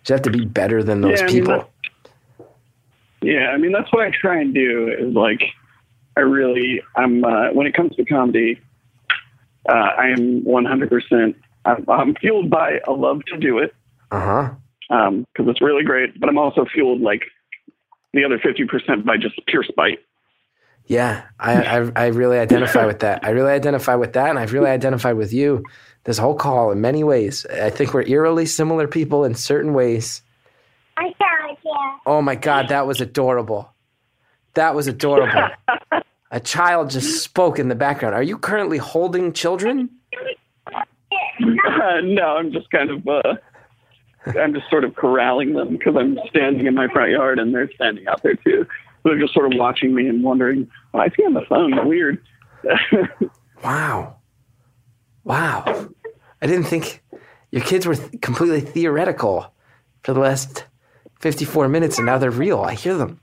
[0.07, 1.70] you have to be better than those Yeah, I mean, people.
[3.22, 5.41] Yeah, I mean that's what I try and do is like
[6.18, 8.59] I really I'm uh, when it comes to comedy,
[9.70, 10.89] uh, I am 100.
[10.89, 13.74] percent I'm, I'm fueled by a love to do it
[14.11, 14.20] Uh
[14.89, 15.20] huh.
[15.34, 17.22] because it's really great, but I'm also fueled like
[18.14, 19.99] the other 50 percent by just pure spite.
[20.86, 23.24] Yeah, I, I I really identify with that.
[23.24, 25.64] I really identify with that, and I've really identified with you.
[26.03, 27.45] This whole call in many ways.
[27.45, 30.22] I think we're eerily similar people in certain ways.
[30.97, 31.99] I saw you.
[32.05, 33.74] Oh my God, that was adorable.
[34.55, 35.49] That was adorable.
[36.32, 38.16] A child just spoke in the background.
[38.16, 39.89] Are you currently holding children?
[41.43, 43.36] Uh, no, I'm just kind of uh,
[44.26, 47.71] I'm just sort of corralling them because I'm standing in my front yard and they're
[47.74, 48.65] standing out there too.
[49.01, 51.88] So they're just sort of watching me and wondering, "Why is he on the phone?
[51.88, 52.24] Weird."
[53.63, 54.17] Wow.
[55.24, 55.89] Wow.
[56.41, 57.01] I didn't think
[57.51, 59.53] your kids were th- completely theoretical
[60.03, 60.65] for the last
[61.21, 62.59] 54 minutes and now they're real.
[62.59, 63.21] I hear them.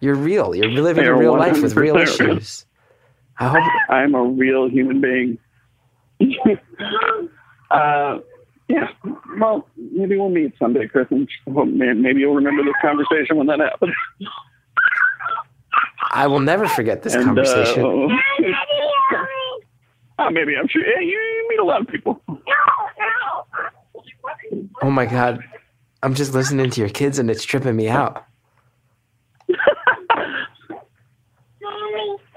[0.00, 0.54] You're real.
[0.54, 2.36] You're living a real life with real 100% real.
[2.36, 2.66] issues.
[3.38, 3.72] I hope.
[3.90, 5.38] I'm a real human being.
[7.70, 8.18] uh,
[8.72, 8.88] yeah.
[9.38, 11.06] Well, maybe we'll meet someday, Chris.
[11.10, 11.28] And
[11.76, 13.94] maybe you'll remember this conversation when that happens.
[16.12, 17.84] I will never forget this And, conversation.
[17.84, 18.08] Uh,
[20.22, 20.82] uh, maybe I'm sure.
[20.86, 22.22] Yeah, you, you meet a lot of people.
[24.82, 25.42] oh my God.
[26.02, 28.24] I'm just listening to your kids and it's tripping me out.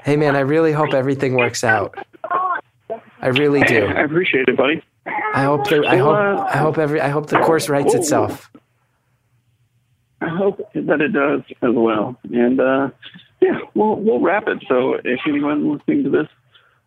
[0.04, 1.98] Hey man, I really hope everything works out.
[3.22, 3.88] I really do.
[3.88, 4.84] I appreciate it, buddy.
[5.06, 8.52] I hope the, I hope I hope every I hope the course writes itself.
[10.22, 12.18] I hope that it does as well.
[12.34, 12.90] And uh,
[13.42, 14.64] yeah, we'll we'll wrap it.
[14.68, 16.28] So if anyone listening to this,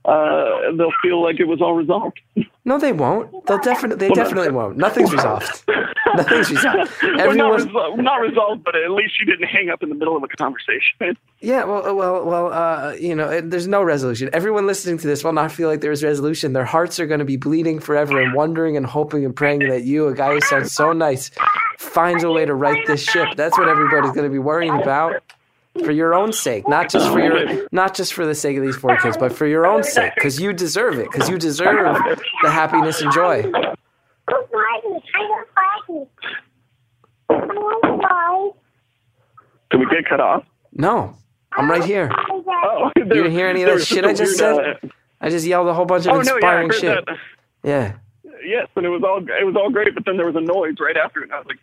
[0.09, 2.19] uh, they'll feel like it was all resolved.
[2.65, 3.31] No, they won't.
[3.47, 4.79] They'll definitely they Well, definitely won't.
[4.79, 5.65] Nothing's resolved.
[6.17, 6.91] Nothing's resolved.
[7.03, 10.17] Well, not, resol- not resolved, but at least you didn't hang up in the middle
[10.17, 10.97] of a conversation.
[11.41, 11.65] yeah.
[11.65, 12.53] Well, well, well.
[12.53, 14.31] Uh, you know, it, there's no resolution.
[14.33, 16.55] Everyone listening to this will not feel like there's resolution.
[16.55, 19.85] Their hearts are going to be bleeding forever and wondering and hoping and praying that
[19.85, 21.31] you, a guy who sounds so nice,
[21.79, 23.29] finds a way to right this ship.
[23.37, 25.23] That's what everybody's going to be worrying about.
[25.85, 28.77] For your own sake, not just for your, not just for the sake of these
[28.77, 31.97] four kids, but for your own sake, because you deserve it, because you deserve
[32.43, 33.51] the happiness and joy.
[39.71, 40.45] Did we get cut off?
[40.73, 41.15] No,
[41.53, 42.11] I'm right here.
[42.31, 44.59] Oh, You didn't hear any of that shit I just said?
[44.59, 44.89] Uh,
[45.21, 47.05] I just yelled a whole bunch of Oh no, yeah, inspiring shit.
[47.07, 47.17] that.
[47.63, 47.95] Yeah.
[48.45, 50.77] Yes, and it was all it was all great, but then there was a noise
[50.81, 51.25] right after it.
[51.25, 51.59] And I was like,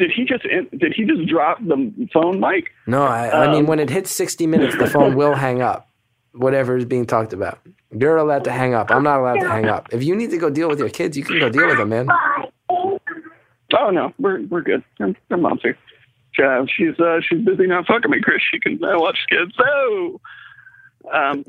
[0.00, 2.70] did he just did he just drop the phone mic?
[2.86, 5.88] No, I, I mean, Um, when it hits 60 minutes, the phone will hang up,
[6.32, 7.58] whatever is being talked about.
[7.92, 8.90] You're allowed to hang up.
[8.90, 9.88] I'm not allowed to hang up.
[9.92, 11.90] If you need to go deal with your kids, you can go deal with them,
[11.90, 12.08] man.
[13.78, 14.82] Oh no, we're we're good.
[14.98, 15.76] Her, mom's here.
[16.42, 18.40] Uh, she's uh, she's busy not fucking me, Chris.
[18.50, 19.52] She can uh, watch kids.
[19.56, 20.20] So,
[21.12, 21.44] um,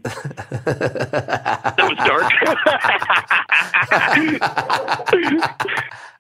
[0.66, 2.32] that was dark.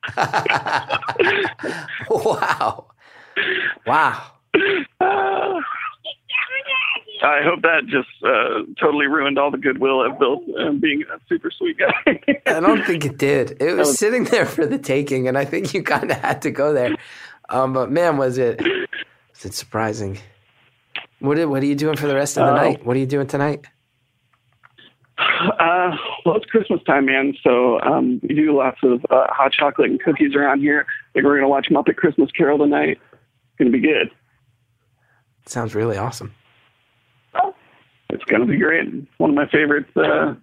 [2.09, 2.85] wow.
[3.85, 4.23] Wow.
[4.99, 5.59] Uh,
[7.23, 11.19] I hope that just uh, totally ruined all the goodwill I've built uh, being a
[11.29, 12.19] super sweet guy.
[12.47, 13.61] I don't think it did.
[13.61, 16.51] It was sitting there for the taking, and I think you kind of had to
[16.51, 16.95] go there.
[17.49, 20.17] Um, but man, was it was it surprising?
[21.19, 22.55] What are, what are you doing for the rest of the Oh.
[22.55, 22.83] night?
[22.85, 23.65] What are you doing ttonight?
[25.59, 25.95] Uh,
[26.25, 27.33] well, it's Christmas time, man.
[27.43, 30.85] So um, we do lots of uh, hot chocolate and cookies around here.
[30.87, 32.99] I think we're gonna watch Muppet Christmas Carol tonight.
[33.11, 34.09] It's gonna be good.
[35.45, 36.33] sounds really awesome.
[38.09, 38.87] It's gonna be great.
[39.19, 39.89] One of my favorites.
[39.95, 40.35] Uh,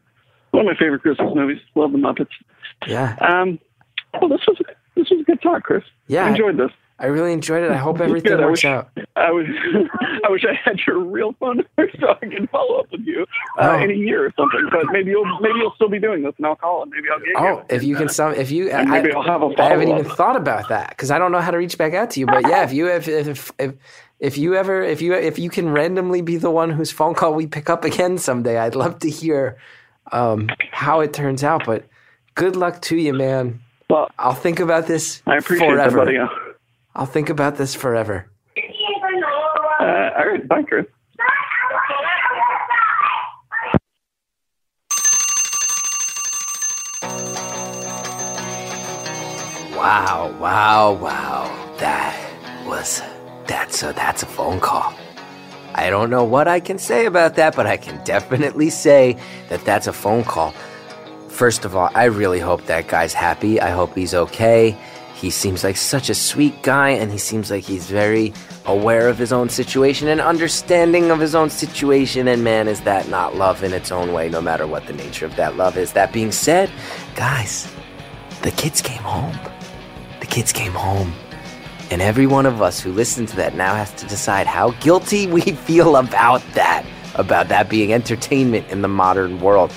[0.53, 1.61] one of my favorite Christmas movies.
[1.75, 2.29] Love the Muppets.
[2.87, 3.59] Yeah, Um,
[4.15, 4.57] well, this was
[4.97, 5.85] this was a good talk, Chris.
[6.07, 6.25] Yeah.
[6.25, 6.71] I enjoyed this.
[7.01, 7.71] I really enjoyed it.
[7.71, 8.91] I hope everything Good, I works wish- out.
[9.17, 9.47] I was
[10.25, 13.27] I wish I had your real phone number so I could follow up with you
[13.59, 13.83] uh, Oh.
[13.83, 14.69] in a year or something.
[14.71, 17.19] But maybe you'll maybe you'll still be doing this, and I'll call and maybe I'll
[17.21, 17.77] get Oh, you.
[17.77, 20.37] if you can some, if you, I, maybe I'll have a I haven't even thought
[20.37, 22.27] about that because I don't know how to reach back out to you.
[22.27, 23.75] But yeah, if you if if if
[24.21, 27.35] if you ever if you if you can randomly be the one whose phone call
[27.35, 29.57] we pick up again someday, I'd love to hear
[30.13, 31.65] um, how it turns out.
[31.67, 31.85] But
[32.35, 33.61] Good luck to you, man.
[33.91, 36.05] Well, I'll think about this I appreciate forever.
[36.05, 36.19] that, buddy.
[36.99, 38.31] Uh, I'll think about this forever.
[39.81, 40.87] all right, bye, Chris.
[49.77, 51.75] Wow, wow, wow.
[51.79, 53.01] That was
[53.47, 54.93] that's a that's a phone call.
[55.75, 59.17] I don't know what I can say about that, but I can definitely say
[59.49, 60.53] that that's a phone call.
[61.29, 63.61] First of all, I really hope that guy's happy.
[63.61, 64.77] I hope he's okay.
[65.21, 68.33] He seems like such a sweet guy, and he seems like he's very
[68.67, 72.29] aware of his own situation and understanding of his own situation.
[72.29, 75.27] And man, is that not love in its own way, no matter what the nature
[75.27, 75.93] of that love is.
[75.95, 76.71] That being said,
[77.17, 77.69] guys,
[78.43, 79.37] the kids came home.
[80.21, 81.13] The kids came home.
[81.91, 85.27] And every one of us who listens to that now has to decide how guilty
[85.39, 89.73] we feel about that, about that being entertainment in the modern world.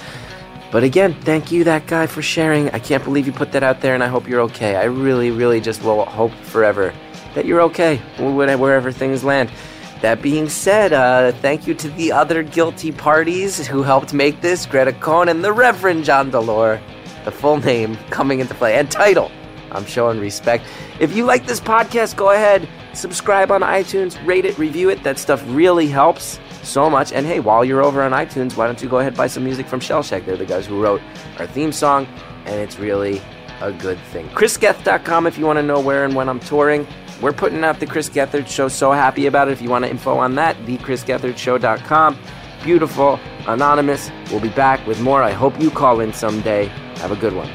[0.72, 2.70] But again, thank you, that guy, for sharing.
[2.70, 4.78] I can't believe you put that out there, and I hope you're okay.
[4.78, 6.94] I really, really just will hope forever
[7.36, 9.52] that you're okay, wherever things land.
[10.02, 14.66] That being said, uh, thank you to the other guilty parties who helped make this
[14.66, 16.82] Greta Cohn and the Reverend John Delore.
[17.26, 19.30] The full name coming into play and title.
[19.72, 20.66] I'm showing respect.
[21.00, 25.04] If you like this podcast, go ahead, subscribe on iTunes, rate it, review it.
[25.04, 27.12] That stuff really helps so much.
[27.12, 29.44] And hey, while you're over on iTunes, why don't you go ahead and buy some
[29.44, 30.26] music from Shellshag?
[30.26, 31.02] They're the guys who wrote
[31.38, 32.08] our theme song,
[32.46, 33.22] and it's really
[33.62, 34.28] a good thing.
[34.30, 36.88] ChrisGeth.com if you want to know where and when I'm touring.
[37.22, 38.68] We're putting out the Chris Gethard Show.
[38.68, 39.52] So happy about it.
[39.52, 42.18] If you want info on that, thechrisgethardshow.com.
[42.64, 44.12] Beautiful, anonymous.
[44.32, 45.22] We'll be back with more.
[45.22, 46.66] I hope you call in someday.
[46.98, 47.50] Have a good one.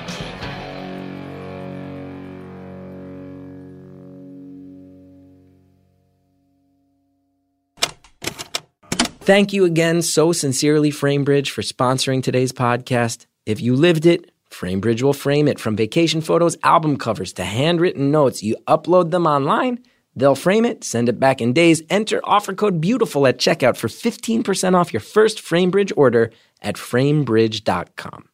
[9.27, 13.27] Thank you again so sincerely, Framebridge, for sponsoring today's podcast.
[13.45, 18.13] If you lived it, Framebridge will frame it from vacation photos, album covers to handwritten
[18.13, 18.45] notes.
[18.45, 19.81] You upload them online,
[20.15, 21.83] they'll frame it, send it back in days.
[21.91, 26.31] Enter offer code BEAUTIFUL at checkout for 15% off your first Framebridge order
[26.63, 28.29] at framebridge.com.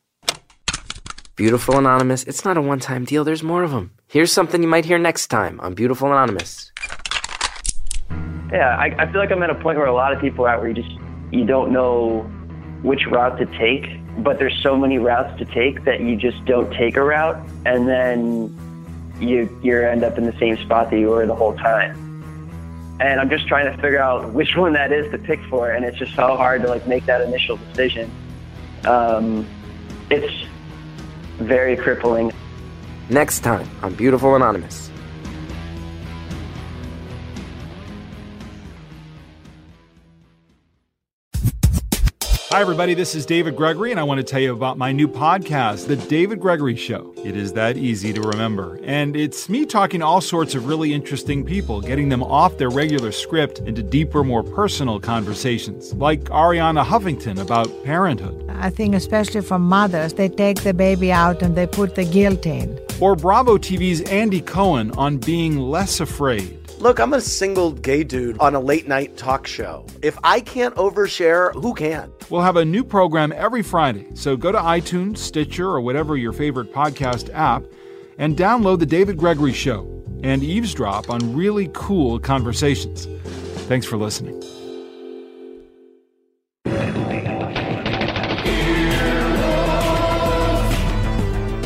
[1.36, 3.92] Beautiful Anonymous, it's not a one time deal, there's more of them.
[4.08, 6.71] Here's something you might hear next time on Beautiful Anonymous.
[8.52, 10.50] Yeah, I, I feel like I'm at a point where a lot of people are
[10.50, 10.94] at where you just
[11.30, 12.20] you don't know
[12.82, 13.86] which route to take,
[14.18, 17.88] but there's so many routes to take that you just don't take a route, and
[17.88, 18.54] then
[19.18, 21.98] you you end up in the same spot that you were the whole time.
[23.00, 25.84] And I'm just trying to figure out which one that is to pick for, and
[25.84, 28.10] it's just so hard to like make that initial decision.
[28.84, 29.46] Um,
[30.10, 30.46] it's
[31.38, 32.32] very crippling.
[33.08, 34.81] Next time on Beautiful Anonymous.
[42.52, 42.92] Hi, everybody.
[42.92, 45.96] This is David Gregory, and I want to tell you about my new podcast, The
[45.96, 47.14] David Gregory Show.
[47.24, 48.78] It is that easy to remember.
[48.84, 52.68] And it's me talking to all sorts of really interesting people, getting them off their
[52.68, 59.40] regular script into deeper, more personal conversations, like Arianna Huffington about parenthood, I think, especially
[59.40, 62.78] for mothers, they take the baby out and they put the guilt in.
[63.00, 66.61] or Bravo TV's Andy Cohen on being less afraid.
[66.82, 69.86] Look, I'm a single gay dude on a late night talk show.
[70.02, 72.10] If I can't overshare, who can?
[72.28, 76.32] We'll have a new program every Friday, so go to iTunes, Stitcher, or whatever your
[76.32, 77.62] favorite podcast app
[78.18, 79.86] and download The David Gregory Show
[80.24, 83.06] and eavesdrop on really cool conversations.
[83.68, 84.42] Thanks for listening.